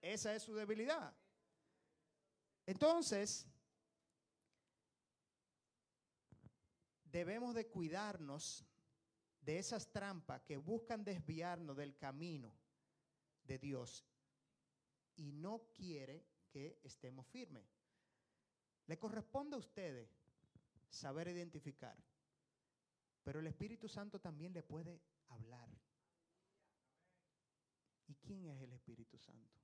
[0.00, 1.12] Esa es su debilidad.
[2.64, 3.48] Entonces,
[7.02, 8.64] debemos de cuidarnos
[9.40, 12.54] de esas trampas que buscan desviarnos del camino
[13.42, 14.06] de Dios
[15.16, 17.81] y no quiere que estemos firmes.
[18.86, 20.08] Le corresponde a ustedes
[20.88, 21.96] saber identificar,
[23.22, 25.68] pero el Espíritu Santo también le puede hablar.
[28.08, 29.60] ¿Y quién es el Espíritu Santo?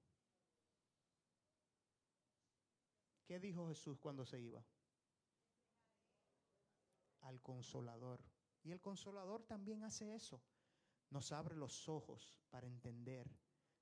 [3.26, 4.64] ¿Qué dijo Jesús cuando se iba?
[7.28, 8.24] al consolador.
[8.64, 10.42] Y el consolador también hace eso.
[11.10, 13.30] Nos abre los ojos para entender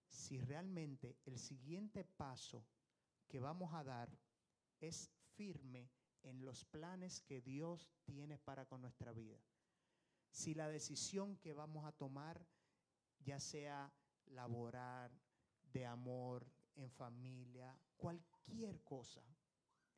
[0.08, 2.64] si realmente el siguiente paso
[3.28, 4.16] que vamos a dar
[4.80, 5.90] es firme
[6.22, 9.38] en los planes que Dios tiene para con nuestra vida.
[10.30, 12.44] Si la decisión que vamos a tomar,
[13.20, 13.92] ya sea
[14.26, 15.10] laborar,
[15.72, 19.22] de amor, en familia, cualquier cosa,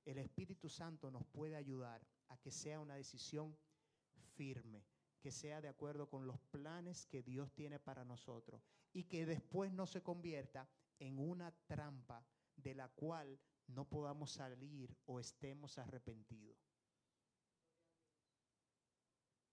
[0.05, 3.57] el Espíritu Santo nos puede ayudar a que sea una decisión
[4.35, 4.85] firme,
[5.21, 8.63] que sea de acuerdo con los planes que Dios tiene para nosotros
[8.93, 10.69] y que después no se convierta
[10.99, 12.25] en una trampa
[12.57, 13.39] de la cual
[13.69, 16.59] no podamos salir o estemos arrepentidos.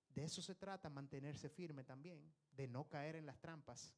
[0.09, 3.93] De eso se trata, mantenerse firme también, de no caer en las trampas.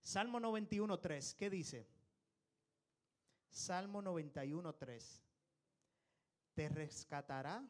[0.00, 1.86] Salmo 91.3, ¿qué dice?
[3.50, 5.20] Salmo 91.3,
[6.54, 7.62] te rescatará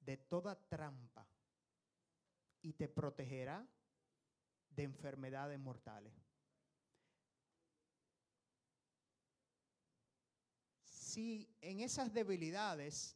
[0.00, 1.26] de toda trampa
[2.62, 3.66] y te protegerá
[4.70, 6.29] de enfermedades mortales.
[11.20, 13.14] Si en esas debilidades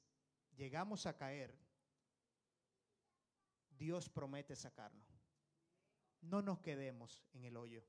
[0.56, 1.58] llegamos a caer,
[3.70, 5.08] Dios promete sacarnos.
[6.20, 7.82] No nos quedemos en el hoyo.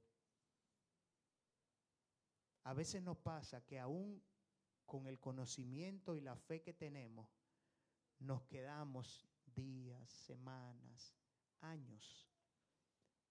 [2.64, 4.24] A veces nos pasa que aún
[4.86, 7.28] con el conocimiento y la fe que tenemos,
[8.20, 11.14] nos quedamos días, semanas,
[11.60, 12.26] años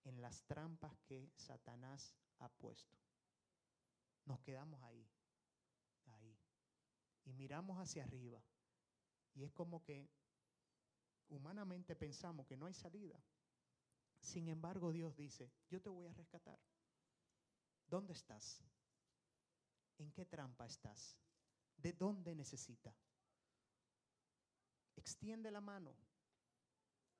[0.04, 2.98] en las trampas que Satanás ha puesto.
[4.26, 5.08] Nos quedamos ahí.
[7.24, 8.42] Y miramos hacia arriba.
[9.34, 10.08] Y es como que
[11.28, 13.22] humanamente pensamos que no hay salida.
[14.20, 16.58] Sin embargo, Dios dice, yo te voy a rescatar.
[17.86, 18.62] ¿Dónde estás?
[19.98, 21.18] ¿En qué trampa estás?
[21.76, 22.94] ¿De dónde necesita?
[24.96, 25.94] Extiende la mano.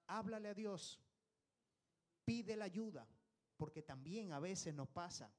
[0.06, 1.04] Háblale a Dios
[2.24, 3.06] pide la ayuda,
[3.56, 5.32] porque también a veces nos pasa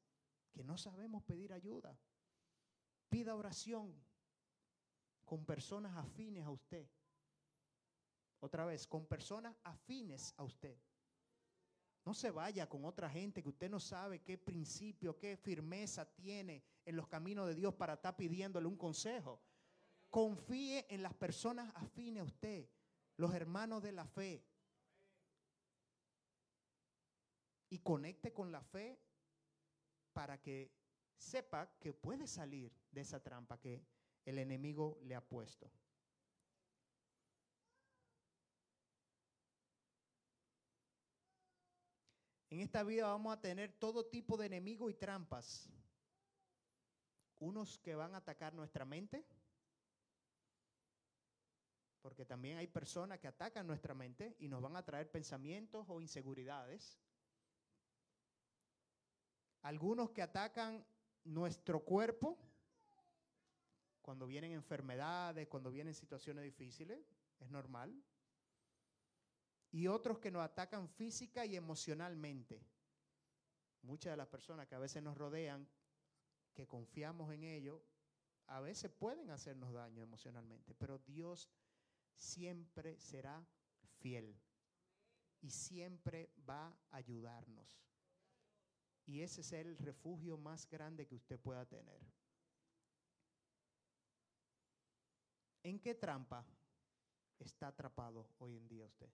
[0.51, 1.97] que no sabemos pedir ayuda.
[3.09, 3.93] Pida oración
[5.25, 6.87] con personas afines a usted.
[8.39, 10.77] Otra vez, con personas afines a usted.
[12.05, 16.63] No se vaya con otra gente que usted no sabe qué principio, qué firmeza tiene
[16.85, 19.41] en los caminos de Dios para estar pidiéndole un consejo.
[20.11, 22.69] Confíe en las personas afines a usted,
[23.17, 24.45] los hermanos de la fe,
[27.69, 28.99] y conecte con la fe
[30.13, 30.71] para que
[31.17, 33.83] sepa que puede salir de esa trampa que
[34.25, 35.71] el enemigo le ha puesto.
[42.49, 45.69] En esta vida vamos a tener todo tipo de enemigos y trampas.
[47.37, 49.25] Unos que van a atacar nuestra mente,
[52.01, 55.99] porque también hay personas que atacan nuestra mente y nos van a traer pensamientos o
[55.99, 56.99] inseguridades
[59.65, 60.85] algunos que atacan
[61.23, 62.37] nuestro cuerpo
[64.05, 67.03] cuando vienen enfermedades, cuando vienen situaciones difíciles,
[67.39, 67.91] es normal.
[69.71, 72.61] Y otros que nos atacan física y emocionalmente.
[73.81, 75.67] Muchas de las personas que a veces nos rodean,
[76.53, 77.81] que confiamos en ellos,
[78.45, 81.49] a veces pueden hacernos daño emocionalmente, pero Dios
[82.13, 83.43] siempre será
[83.97, 84.39] fiel
[85.41, 87.81] y siempre va a ayudarnos.
[89.07, 92.14] Y ese es el refugio más grande que usted pueda tener.
[95.65, 96.45] ¿En qué trampa
[97.39, 99.09] está atrapado hoy en día usted?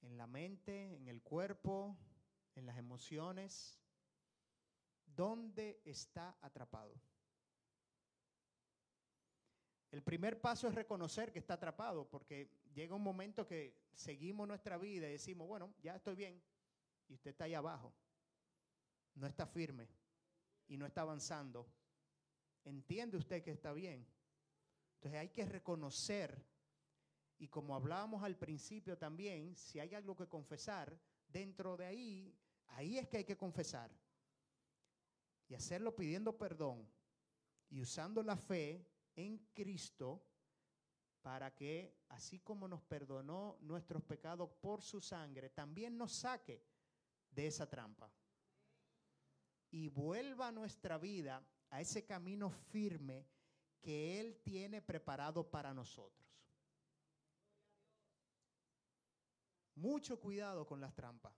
[0.00, 1.94] ¿En la mente, en el cuerpo,
[2.54, 3.78] en las emociones?
[5.04, 6.94] ¿Dónde está atrapado?
[9.90, 14.78] El primer paso es reconocer que está atrapado, porque llega un momento que seguimos nuestra
[14.78, 16.42] vida y decimos, bueno, ya estoy bien,
[17.06, 17.92] y usted está ahí abajo,
[19.14, 19.90] no está firme
[20.68, 21.70] y no está avanzando,
[22.64, 24.06] entiende usted que está bien.
[24.94, 26.44] Entonces hay que reconocer,
[27.38, 30.96] y como hablábamos al principio también, si hay algo que confesar,
[31.26, 32.38] dentro de ahí,
[32.68, 33.90] ahí es que hay que confesar.
[35.48, 36.88] Y hacerlo pidiendo perdón
[37.68, 38.86] y usando la fe
[39.16, 40.24] en Cristo
[41.20, 46.64] para que, así como nos perdonó nuestros pecados por su sangre, también nos saque
[47.30, 48.12] de esa trampa.
[49.70, 53.26] Y vuelva nuestra vida a ese camino firme
[53.80, 56.22] que Él tiene preparado para nosotros.
[59.74, 61.34] Mucho cuidado con las trampas.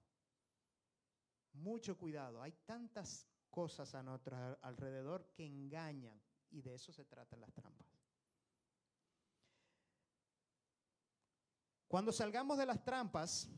[1.53, 2.43] Mucho cuidado.
[2.43, 6.21] Hay tantas cosas a nuestro alrededor que engañan
[6.51, 7.87] y de eso se tratan las trampas.
[11.87, 13.49] Cuando salgamos de las trampas,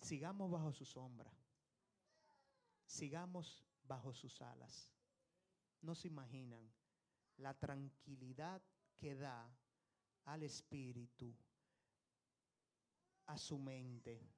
[0.00, 1.32] sigamos bajo su sombra,
[2.88, 4.90] sigamos bajo sus alas.
[5.82, 6.68] No se imaginan
[7.36, 8.62] la tranquilidad
[8.96, 9.48] que da
[10.24, 11.32] al espíritu,
[13.26, 14.28] a su mente,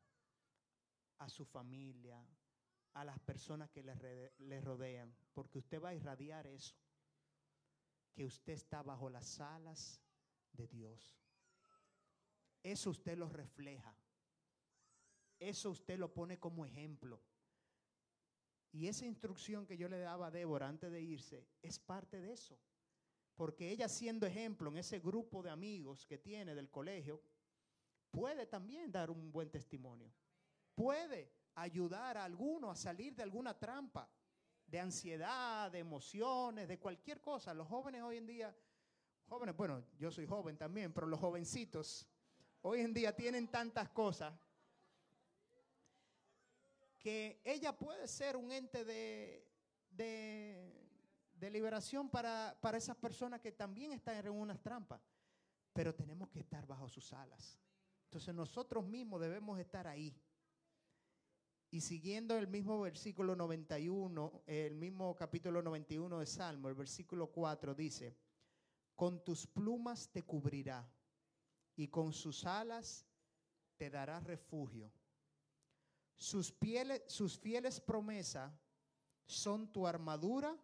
[1.19, 2.23] a su familia,
[2.95, 6.77] a las personas que le, rodean, porque usted va a irradiar eso,
[8.13, 10.03] que usted está bajo las alas
[10.53, 11.17] de Dios.
[12.63, 13.97] Eso usted lo refleja.
[15.39, 17.23] Eso usted lo pone como ejemplo.
[18.73, 22.33] Y esa instrucción que yo le daba a Débora antes de irse es parte de
[22.33, 22.59] eso.
[23.35, 27.23] Porque ella siendo ejemplo en ese grupo de amigos que tiene del colegio,
[28.11, 30.13] puede también dar un buen testimonio.
[30.75, 34.09] Puede ayudar a alguno a salir de alguna trampa
[34.67, 37.53] de ansiedad, de emociones, de cualquier cosa.
[37.55, 38.57] Los jóvenes hoy en día,
[39.27, 42.09] jóvenes, bueno, yo soy joven también, pero los jovencitos
[42.63, 44.33] hoy en día tienen tantas cosas
[47.01, 49.49] que ella puede ser un ente de,
[49.91, 55.01] de, liberación para, para esas personas que también están en unas trampas.
[55.73, 57.59] Pero tenemos que estar bajo sus alas.
[58.05, 60.15] Entonces nosotros mismos debemos estar ahí.
[61.71, 67.75] Y siguiendo el mismo versículo 91, el mismo capítulo 91 de Salmo, el versículo 4
[67.75, 68.17] dice,
[68.97, 70.93] con tus plumas te cubrirá
[71.77, 73.07] y con sus alas
[73.77, 74.93] te dará refugio.
[76.21, 76.55] Sus,
[77.07, 78.53] sus fieles promesas
[79.25, 80.55] son tu armadura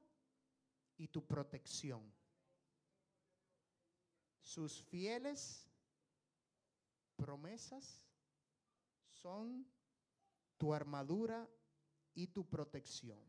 [0.98, 2.12] y tu protección.
[4.38, 5.66] Sus fieles
[7.16, 8.06] promesas
[9.08, 9.66] son
[10.58, 11.48] tu armadura
[12.12, 13.24] y tu protección.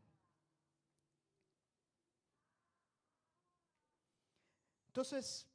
[4.88, 5.46] Entonces,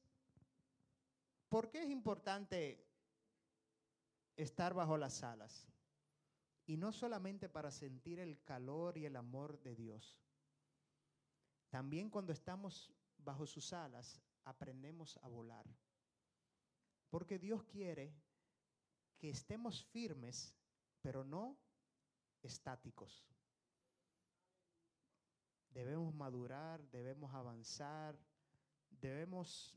[1.50, 2.84] ¿por qué es importante
[4.36, 5.68] estar bajo las alas?
[6.66, 10.18] Y no solamente para sentir el calor y el amor de Dios.
[11.70, 15.66] También cuando estamos bajo sus alas, aprendemos a volar.
[17.10, 18.14] Porque Dios quiere
[19.18, 20.56] que estemos firmes,
[21.02, 21.58] pero no
[22.42, 23.26] estáticos.
[25.70, 28.18] Debemos madurar, debemos avanzar,
[28.90, 29.76] debemos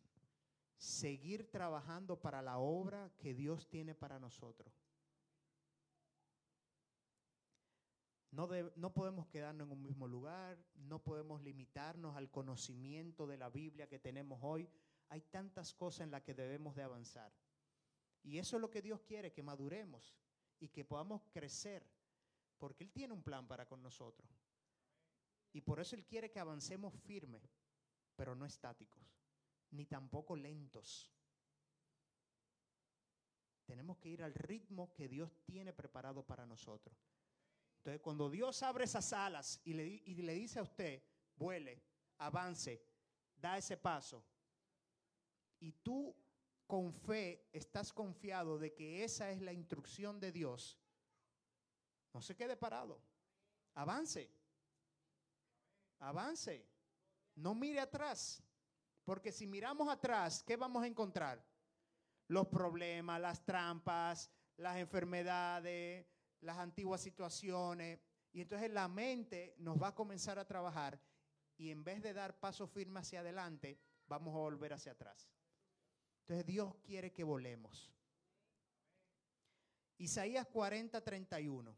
[0.76, 4.85] seguir trabajando para la obra que Dios tiene para nosotros.
[8.36, 13.48] No, no, podemos quedarnos en un mismo lugar, no podemos limitarnos al conocimiento de la
[13.48, 14.68] Biblia que tenemos hoy.
[15.08, 17.32] Hay tantas cosas en las que debemos de avanzar.
[18.22, 20.14] Y eso es lo que Dios quiere, que maduremos
[20.60, 21.88] y que podamos crecer,
[22.58, 24.28] porque Él tiene un plan para con nosotros.
[25.54, 27.42] Y por eso Él quiere que avancemos firmes,
[28.16, 29.02] pero no estáticos,
[29.70, 31.10] ni tampoco lentos.
[33.64, 36.94] Tenemos que ir al ritmo que Dios tiene preparado para nosotros.
[37.86, 41.00] Entonces, cuando Dios abre esas alas y le, y le dice a usted,
[41.36, 41.80] vuele,
[42.18, 42.84] avance,
[43.36, 44.24] da ese paso,
[45.60, 46.12] y tú
[46.66, 50.76] con fe estás confiado de que esa es la instrucción de Dios,
[52.12, 53.00] no se quede parado.
[53.74, 54.32] Avance.
[56.00, 56.66] Avance.
[57.36, 58.42] No mire atrás.
[59.04, 61.40] Porque si miramos atrás, ¿qué vamos a encontrar?
[62.26, 66.04] Los problemas, las trampas, las enfermedades,
[66.40, 68.00] las antiguas situaciones.
[68.32, 71.00] Y entonces la mente nos va a comenzar a trabajar
[71.58, 75.30] y en vez de dar paso firme hacia adelante, vamos a volver hacia atrás.
[76.20, 77.90] Entonces Dios quiere que volemos.
[79.98, 81.76] Isaías 40, 31.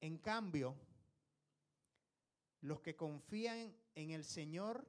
[0.00, 0.76] En cambio,
[2.60, 4.88] los que confían en el Señor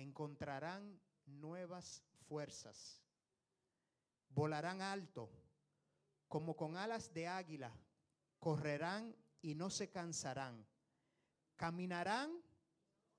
[0.00, 3.02] encontrarán nuevas fuerzas.
[4.28, 5.30] Volarán alto,
[6.28, 7.72] como con alas de águila,
[8.38, 10.66] correrán y no se cansarán.
[11.56, 12.30] Caminarán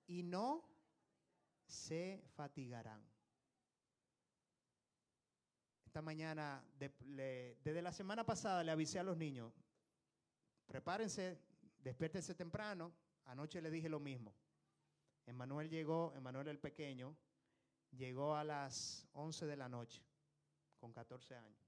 [0.08, 0.68] y no
[1.66, 3.02] se fatigarán.
[5.86, 9.54] Esta mañana, desde la semana pasada, le avisé a los niños,
[10.66, 11.38] prepárense,
[11.84, 12.94] despiértense temprano.
[13.26, 14.34] Anoche le dije lo mismo.
[15.32, 17.16] Emanuel llegó, Emanuel el pequeño,
[17.92, 20.04] llegó a las 11 de la noche,
[20.78, 21.66] con 14 años.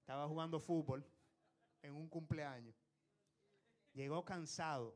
[0.00, 1.04] Estaba jugando fútbol
[1.80, 2.76] en un cumpleaños.
[3.94, 4.94] Llegó cansado,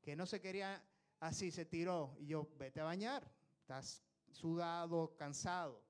[0.00, 0.80] que no se quería
[1.18, 2.16] así, se tiró.
[2.20, 5.82] Y yo, vete a bañar, estás sudado, cansado.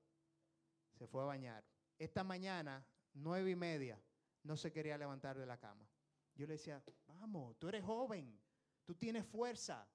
[0.95, 1.63] Se fue a bañar.
[1.99, 2.83] Esta mañana,
[3.13, 4.01] nueve y media,
[4.41, 5.87] no se quería levantar de la cama.
[6.33, 8.39] Yo le decía, vamos, tú eres joven,
[8.85, 9.87] tú tienes fuerza,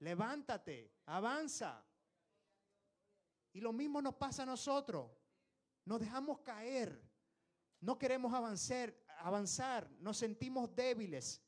[0.00, 1.84] levántate, avanza.
[3.52, 5.10] Y lo mismo nos pasa a nosotros.
[5.84, 7.00] Nos dejamos caer.
[7.80, 9.90] No queremos avanzar, avanzar.
[10.00, 11.42] Nos sentimos débiles.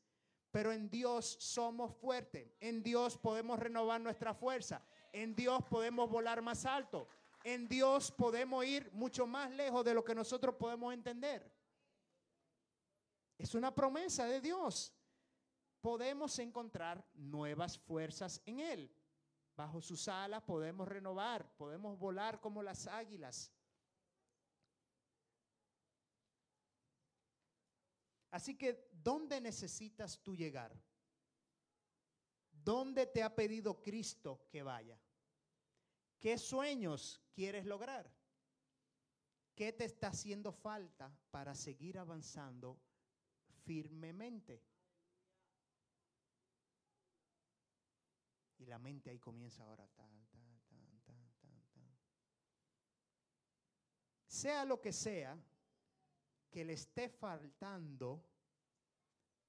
[0.51, 2.51] Pero en Dios somos fuertes.
[2.59, 4.83] En Dios podemos renovar nuestra fuerza.
[5.13, 7.07] En Dios podemos volar más alto.
[7.43, 11.51] En Dios podemos ir mucho más lejos de lo que nosotros podemos entender.
[13.37, 14.93] Es una promesa de Dios.
[15.81, 18.95] Podemos encontrar nuevas fuerzas en Él.
[19.55, 23.51] Bajo sus alas podemos renovar, podemos volar como las águilas.
[28.29, 30.71] Así que, ¿dónde necesitas tú llegar?
[32.51, 34.97] ¿Dónde te ha pedido Cristo que vaya?
[36.19, 38.09] ¿Qué sueños quieres lograr?
[39.55, 42.79] ¿Qué te está haciendo falta para seguir avanzando
[43.65, 44.63] firmemente?
[48.61, 49.87] Y la mente ahí comienza ahora.
[54.41, 55.37] sea lo que sea
[56.49, 58.25] que le esté faltando,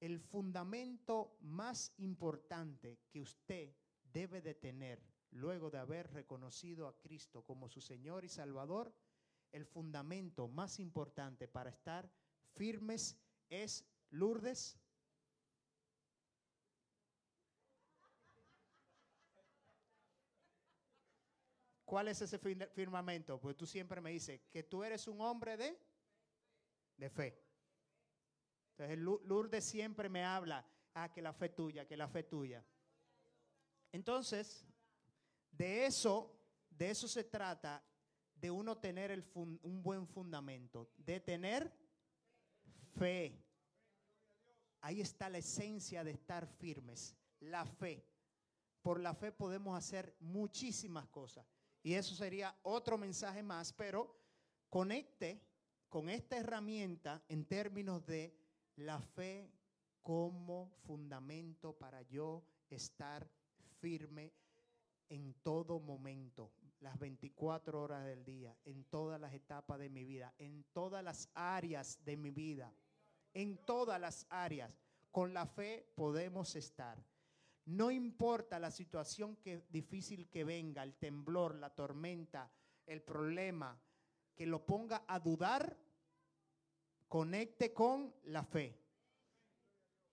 [0.00, 5.00] el fundamento más importante que usted debe de tener
[5.30, 8.92] luego de haber reconocido a Cristo como su Señor y Salvador,
[9.52, 12.10] el fundamento más importante para estar
[12.54, 13.16] firmes
[13.48, 14.78] es Lourdes.
[21.93, 23.38] ¿Cuál es ese firmamento?
[23.38, 25.78] Pues tú siempre me dices que tú eres un hombre de,
[26.97, 27.38] de fe.
[28.70, 32.64] Entonces Lourdes siempre me habla, ah, que la fe tuya, que la fe tuya.
[33.93, 34.66] Entonces,
[35.51, 36.34] de eso,
[36.70, 37.84] de eso se trata,
[38.36, 41.70] de uno tener un buen fundamento, de tener
[42.97, 43.45] fe.
[44.80, 48.03] Ahí está la esencia de estar firmes, la fe.
[48.80, 51.45] Por la fe podemos hacer muchísimas cosas.
[51.83, 54.14] Y eso sería otro mensaje más, pero
[54.68, 55.43] conecte
[55.89, 58.35] con esta herramienta en términos de
[58.76, 59.51] la fe
[60.01, 63.28] como fundamento para yo estar
[63.80, 64.33] firme
[65.09, 70.33] en todo momento, las 24 horas del día, en todas las etapas de mi vida,
[70.39, 72.72] en todas las áreas de mi vida,
[73.35, 74.78] en todas las áreas.
[75.11, 77.05] Con la fe podemos estar.
[77.64, 82.50] No importa la situación que, difícil que venga, el temblor, la tormenta,
[82.86, 83.80] el problema,
[84.34, 85.76] que lo ponga a dudar,
[87.06, 88.78] conecte con la fe.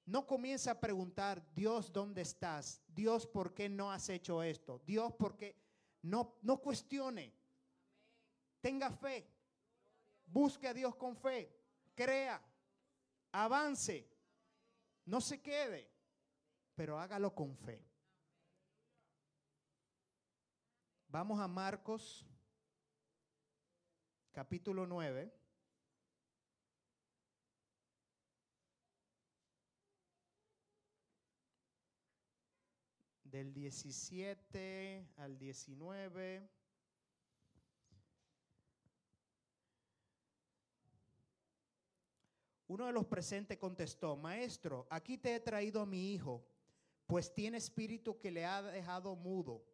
[0.06, 2.84] No comience a preguntar, Dios, ¿dónde estás?
[2.88, 4.82] Dios, ¿por qué no has hecho esto?
[4.86, 5.56] Dios, ¿por qué?
[6.04, 7.34] No, no cuestione.
[8.62, 9.28] Tenga fe.
[10.26, 11.56] Busque a Dios con fe.
[11.96, 12.42] Crea.
[13.32, 14.08] Avance.
[15.06, 15.99] No se quede
[16.80, 17.86] pero hágalo con fe.
[21.10, 22.26] Vamos a Marcos
[24.32, 25.30] capítulo 9.
[33.26, 36.50] Del 17 al 19.
[42.68, 46.48] Uno de los presentes contestó, Maestro, aquí te he traído a mi hijo
[47.10, 49.66] pues tiene espíritu que le ha dejado mudo.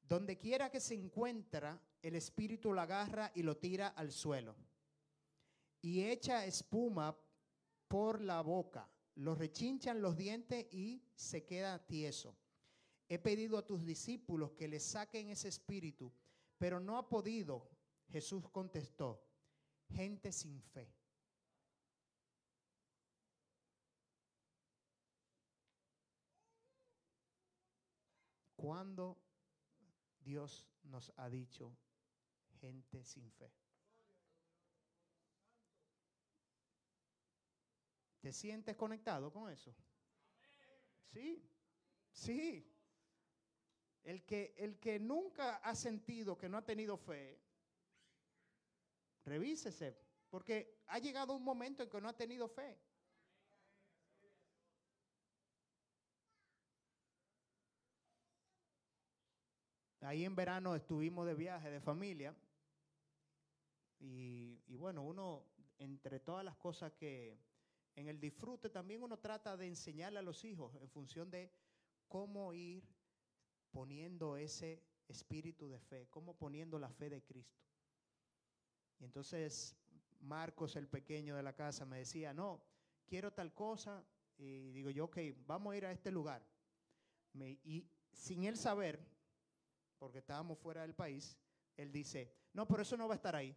[0.00, 4.56] Donde quiera que se encuentra, el espíritu lo agarra y lo tira al suelo.
[5.82, 7.14] Y echa espuma
[7.88, 12.34] por la boca, lo rechinchan los dientes y se queda tieso.
[13.06, 16.10] He pedido a tus discípulos que le saquen ese espíritu,
[16.56, 17.68] pero no ha podido.
[18.08, 19.22] Jesús contestó,
[19.90, 20.90] gente sin fe.
[28.58, 29.16] ¿Cuándo
[30.18, 31.78] Dios nos ha dicho
[32.60, 33.52] gente sin fe?
[38.20, 39.72] ¿Te sientes conectado con eso?
[41.12, 41.48] Sí,
[42.10, 42.68] sí.
[44.02, 47.40] El que, el que nunca ha sentido que no ha tenido fe,
[49.24, 49.96] revísese,
[50.30, 52.76] porque ha llegado un momento en que no ha tenido fe.
[60.08, 62.34] Ahí en verano estuvimos de viaje de familia
[64.00, 65.44] y, bueno, uno,
[65.76, 67.38] entre todas las cosas que
[67.94, 71.52] en el disfrute, también uno trata de enseñarle a los hijos en función de
[72.08, 72.88] cómo ir
[73.70, 77.60] poniendo ese espíritu de fe, cómo poniendo la fe de Cristo.
[79.00, 79.76] Y entonces
[80.20, 82.62] Marcos, el pequeño de la casa, me decía, no,
[83.04, 84.02] quiero tal cosa.
[84.38, 86.42] Y digo yo, ok, vamos a ir a este lugar.
[87.34, 89.17] y sin él saber,
[89.98, 91.36] porque estábamos fuera del país,
[91.76, 93.56] él dice, no, pero eso no va a estar ahí.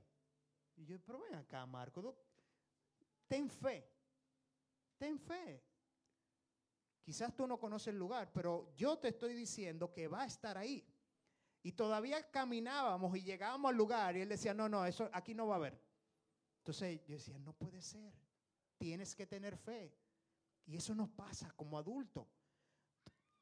[0.75, 2.15] Y yo, pero ven acá, Marco,
[3.27, 3.87] ten fe,
[4.97, 5.63] ten fe.
[7.01, 10.57] Quizás tú no conoces el lugar, pero yo te estoy diciendo que va a estar
[10.57, 10.85] ahí.
[11.63, 15.47] Y todavía caminábamos y llegábamos al lugar y él decía, no, no, eso aquí no
[15.47, 15.79] va a haber.
[16.59, 18.13] Entonces yo decía, no puede ser,
[18.77, 19.95] tienes que tener fe.
[20.65, 22.27] Y eso nos pasa como adultos.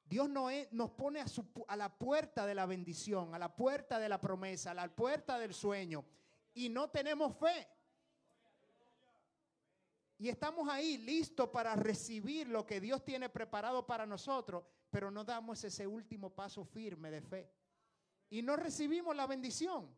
[0.10, 1.26] Dios nos pone a,
[1.68, 5.38] a, la puerta de la bendición, a la puerta de la promesa, a la puerta
[5.38, 6.04] del sueño.
[6.56, 7.68] Y no tenemos fe.
[10.18, 15.24] Y estamos ahí listos para recibir lo que Dios tiene preparado para nosotros, pero no
[15.24, 17.52] damos ese último paso firme de fe.
[18.32, 19.96] Y no recibimos la bendición.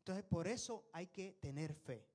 [0.00, 2.08] Entonces, por eso hay que tener fe.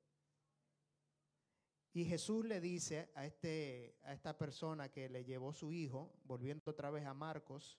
[1.95, 6.71] Y Jesús le dice a, este, a esta persona que le llevó su hijo, volviendo
[6.71, 7.77] otra vez a Marcos,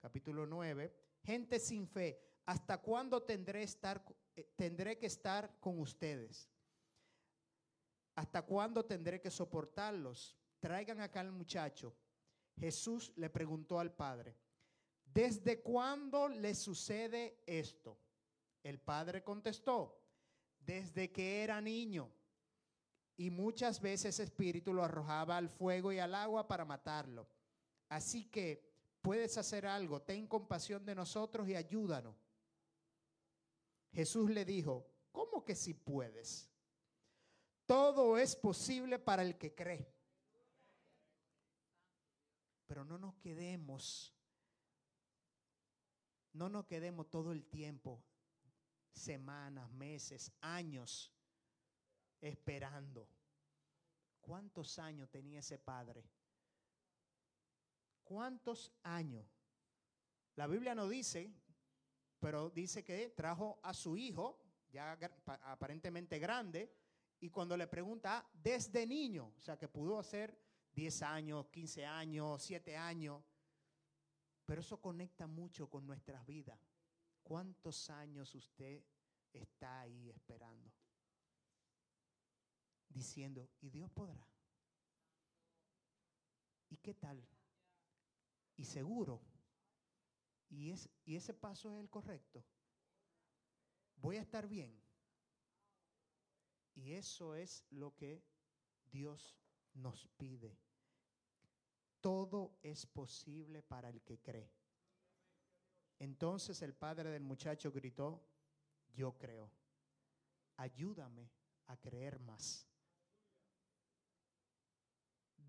[0.00, 0.90] capítulo 9,
[1.22, 4.02] gente sin fe, ¿hasta cuándo tendré, estar,
[4.34, 6.48] eh, tendré que estar con ustedes?
[8.14, 10.38] ¿Hasta cuándo tendré que soportarlos?
[10.58, 11.94] Traigan acá al muchacho.
[12.56, 14.38] Jesús le preguntó al padre,
[15.04, 17.98] ¿desde cuándo le sucede esto?
[18.62, 20.02] El padre contestó,
[20.60, 22.10] desde que era niño
[23.20, 27.28] y muchas veces espíritu lo arrojaba al fuego y al agua para matarlo.
[27.90, 28.66] Así que
[29.02, 32.16] puedes hacer algo, ten compasión de nosotros y ayúdanos.
[33.92, 36.48] Jesús le dijo, ¿cómo que si puedes?
[37.66, 39.92] Todo es posible para el que cree.
[42.66, 44.14] Pero no nos quedemos,
[46.32, 48.02] no nos quedemos todo el tiempo,
[48.94, 51.12] semanas, meses, años
[52.20, 53.08] esperando.
[54.20, 56.04] ¿Cuántos años tenía ese padre?
[58.04, 59.26] ¿Cuántos años?
[60.36, 61.32] La Biblia no dice,
[62.18, 64.98] pero dice que trajo a su hijo, ya
[65.42, 66.74] aparentemente grande,
[67.20, 70.38] y cuando le pregunta, ah, desde niño, o sea que pudo ser
[70.72, 73.22] 10 años, 15 años, 7 años,
[74.46, 76.58] pero eso conecta mucho con nuestras vidas.
[77.22, 78.82] ¿Cuántos años usted
[79.32, 80.72] está ahí esperando?
[82.90, 84.26] Diciendo, ¿y Dios podrá?
[86.68, 87.26] ¿Y qué tal?
[88.56, 89.20] ¿Y seguro?
[90.50, 92.44] ¿Y, es, ¿Y ese paso es el correcto?
[93.96, 94.80] ¿Voy a estar bien?
[96.74, 98.22] Y eso es lo que
[98.86, 99.36] Dios
[99.74, 100.58] nos pide.
[102.00, 104.50] Todo es posible para el que cree.
[105.98, 108.26] Entonces el padre del muchacho gritó,
[108.94, 109.52] yo creo,
[110.56, 111.30] ayúdame
[111.66, 112.69] a creer más.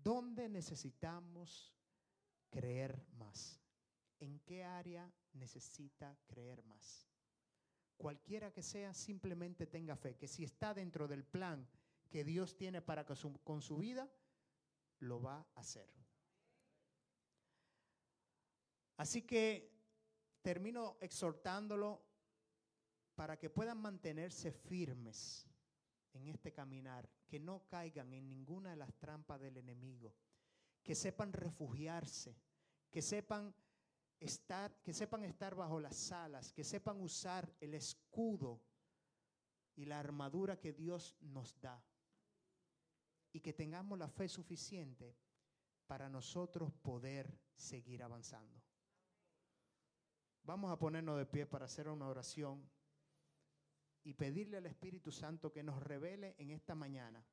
[0.02, 1.72] ¿Dónde necesitamos
[2.50, 3.60] creer más?
[4.18, 7.08] ¿En qué área necesita creer más?
[7.96, 11.68] Cualquiera que sea, simplemente tenga fe, que si está dentro del plan
[12.10, 14.10] que Dios tiene para con su vida,
[14.98, 15.88] lo va a hacer.
[18.96, 19.72] Así que
[20.42, 22.04] termino exhortándolo
[23.14, 25.46] para que puedan mantenerse firmes
[26.12, 29.81] en este caminar, que no caigan en ninguna de las trampas del enemigo,
[30.82, 32.36] que sepan refugiarse,
[32.90, 33.54] que sepan
[34.18, 38.60] estar, que sepan estar bajo las alas, que sepan usar el escudo
[39.74, 41.82] y la armadura que Dios nos da
[43.32, 45.16] y que tengamos la fe suficiente
[45.86, 48.60] para nosotros poder seguir avanzando.
[50.44, 52.68] Vamos a ponernos de pie para hacer una oración
[54.04, 57.24] y pedirle al Espíritu Santo que nos revele en esta mañana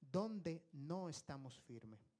[0.00, 2.13] dónde no estamos firmes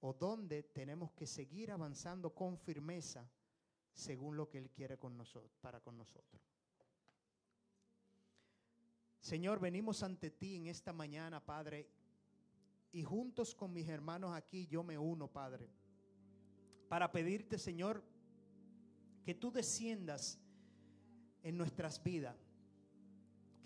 [0.00, 3.30] o dónde tenemos que seguir avanzando con firmeza
[3.92, 6.42] según lo que Él quiere con nosotros, para con nosotros.
[9.20, 11.88] Señor, venimos ante ti en esta mañana, Padre,
[12.92, 15.68] y juntos con mis hermanos aquí yo me uno, Padre,
[16.88, 18.04] para pedirte, Señor,
[19.24, 20.38] que tú desciendas
[21.42, 22.36] en nuestras vidas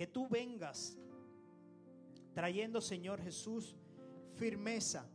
[0.01, 0.97] que tú vengas
[2.33, 3.77] trayendo, Señor Jesús,
[4.33, 5.07] firmeza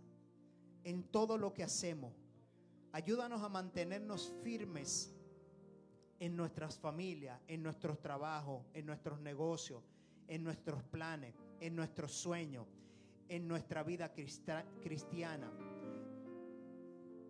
[0.86, 2.13] en todo lo que hacemos.
[2.93, 5.13] Ayúdanos a mantenernos firmes
[6.19, 9.83] en nuestras familias, en nuestros trabajos, en nuestros negocios,
[10.29, 12.65] en nuestros planes, en nuestros sueños,
[13.27, 14.13] en nuestra vida
[14.81, 15.51] cristiana,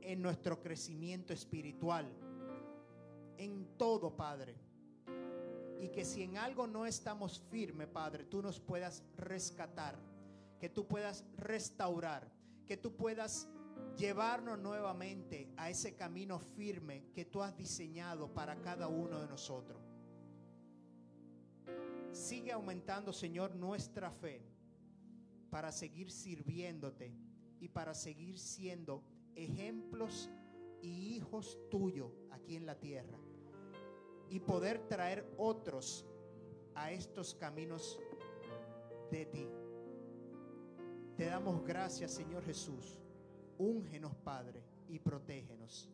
[0.01, 2.05] en nuestro crecimiento espiritual,
[3.37, 4.55] en todo, Padre
[5.85, 9.95] y que si en algo no estamos firmes, Padre, tú nos puedas rescatar,
[10.59, 12.27] que tú puedas restaurar,
[12.65, 13.47] que tú puedas
[13.97, 19.81] llevarnos nuevamente a ese camino firme que tú has diseñado para cada uno de nosotros.
[22.11, 24.41] Sigue aumentando, Señor, nuestra fe
[25.49, 27.13] para seguir sirviéndote
[27.59, 29.03] y para seguir siendo
[29.35, 30.29] ejemplos
[30.81, 33.17] y hijos tuyos aquí en la tierra.
[34.29, 36.05] Y poder traer otros
[36.73, 37.99] a estos caminos
[39.11, 39.47] de ti.
[41.17, 42.99] Te damos gracias, Señor Jesús.
[43.57, 45.89] Úngenos, Padre, y protégenos.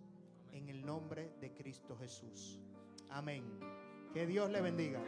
[0.52, 2.60] En el nombre de Cristo Jesús.
[3.10, 3.44] Amén.
[4.14, 5.02] Que Dios le bendiga.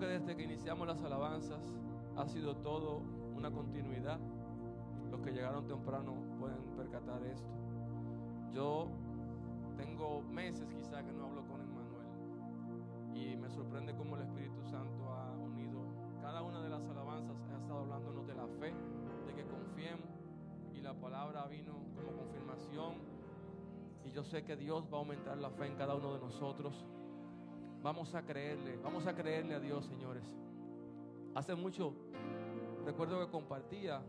[0.00, 1.60] Que desde que iniciamos las alabanzas
[2.16, 3.02] ha sido todo
[3.36, 4.18] una continuidad.
[5.10, 7.52] Los que llegaron temprano pueden percatar esto.
[8.54, 8.88] Yo
[9.76, 12.06] tengo meses quizá que no hablo con Emmanuel
[13.14, 15.82] y me sorprende cómo el Espíritu Santo ha unido
[16.22, 18.72] cada una de las alabanzas, ha estado hablándonos de la fe,
[19.26, 20.08] de que confiemos
[20.72, 22.94] y la palabra vino como confirmación
[24.06, 26.86] y yo sé que Dios va a aumentar la fe en cada uno de nosotros.
[27.82, 30.22] Vamos a creerle, vamos a creerle a Dios, señores.
[31.34, 31.94] Hace mucho,
[32.84, 34.02] recuerdo que compartía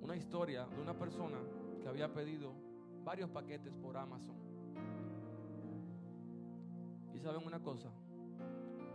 [0.00, 1.38] una historia de una persona
[1.82, 2.52] que había pedido
[3.02, 4.36] varios paquetes por Amazon.
[7.12, 7.90] Y saben una cosa,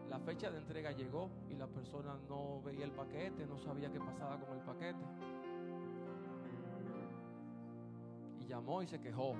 [0.10, 4.00] la fecha de entrega llegó y la persona no veía el paquete, no sabía qué
[4.00, 5.04] pasaba con el paquete.
[8.40, 9.36] Y llamó y se quejó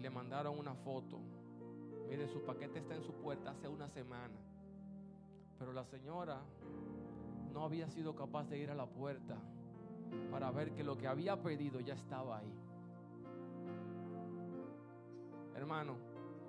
[0.00, 1.18] le mandaron una foto.
[2.08, 4.34] Mire, su paquete está en su puerta hace una semana.
[5.58, 6.40] Pero la señora
[7.52, 9.36] no había sido capaz de ir a la puerta
[10.30, 12.52] para ver que lo que había pedido ya estaba ahí.
[15.54, 15.96] Hermano,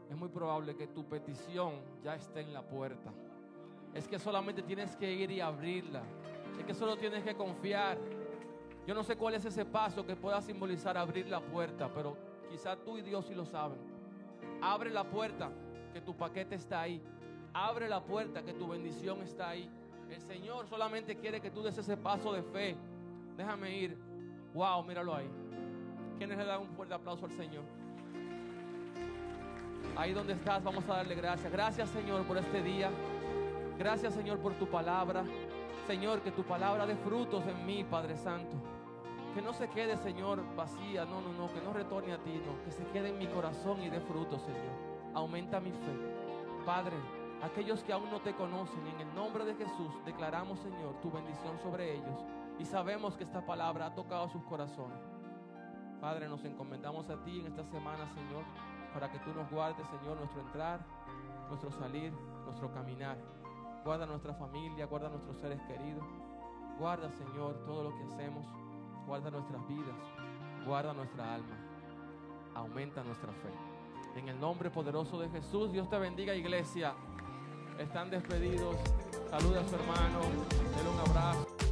[0.10, 1.74] es muy probable que tu petición
[2.04, 3.12] ya esté en la puerta.
[3.94, 6.02] Es que solamente tienes que ir y abrirla.
[6.58, 7.98] Es que solo tienes que confiar.
[8.88, 12.76] Yo no sé cuál es ese paso que pueda simbolizar abrir la puerta, pero Quizá
[12.76, 13.80] tú y Dios sí lo saben.
[14.62, 15.50] Abre la puerta,
[15.94, 17.02] que tu paquete está ahí.
[17.54, 19.70] Abre la puerta, que tu bendición está ahí.
[20.10, 22.76] El Señor solamente quiere que tú des ese paso de fe.
[23.38, 23.98] Déjame ir
[24.54, 25.30] Wow, míralo ahí.
[26.18, 27.64] ¿Quiénes le dan un fuerte aplauso al Señor?
[29.96, 31.52] Ahí donde estás, vamos a darle gracias.
[31.52, 32.90] Gracias, Señor, por este día.
[33.78, 35.24] Gracias, Señor, por tu palabra.
[35.88, 38.58] Señor, que tu palabra dé frutos en mí, Padre Santo.
[39.34, 41.06] Que no se quede, Señor, vacía.
[41.06, 41.54] No, no, no.
[41.54, 42.64] Que no retorne a ti, no.
[42.66, 44.74] Que se quede en mi corazón y dé frutos, Señor.
[45.14, 46.22] Aumenta mi fe.
[46.66, 46.98] Padre,
[47.42, 51.58] aquellos que aún no te conocen, en el nombre de Jesús, declaramos, Señor, tu bendición
[51.60, 52.20] sobre ellos.
[52.60, 55.00] Y sabemos que esta palabra ha tocado sus corazones.
[56.00, 58.44] Padre, nos encomendamos a ti en esta semana, Señor,
[58.94, 60.80] para que tú nos guardes, Señor, nuestro entrar,
[61.48, 62.12] nuestro salir,
[62.46, 63.18] nuestro caminar.
[63.84, 66.06] Guarda nuestra familia, guarda nuestros seres queridos.
[66.78, 68.46] Guarda, Señor, todo lo que hacemos.
[69.12, 69.96] Guarda nuestras vidas.
[70.66, 71.58] Guarda nuestra alma.
[72.56, 74.18] Aumenta nuestra fe.
[74.18, 76.94] En el nombre poderoso de Jesús, Dios te bendiga, iglesia.
[77.78, 78.78] Están despedidos.
[79.30, 80.22] Saluda a su hermano.
[80.78, 81.71] Denle un abrazo.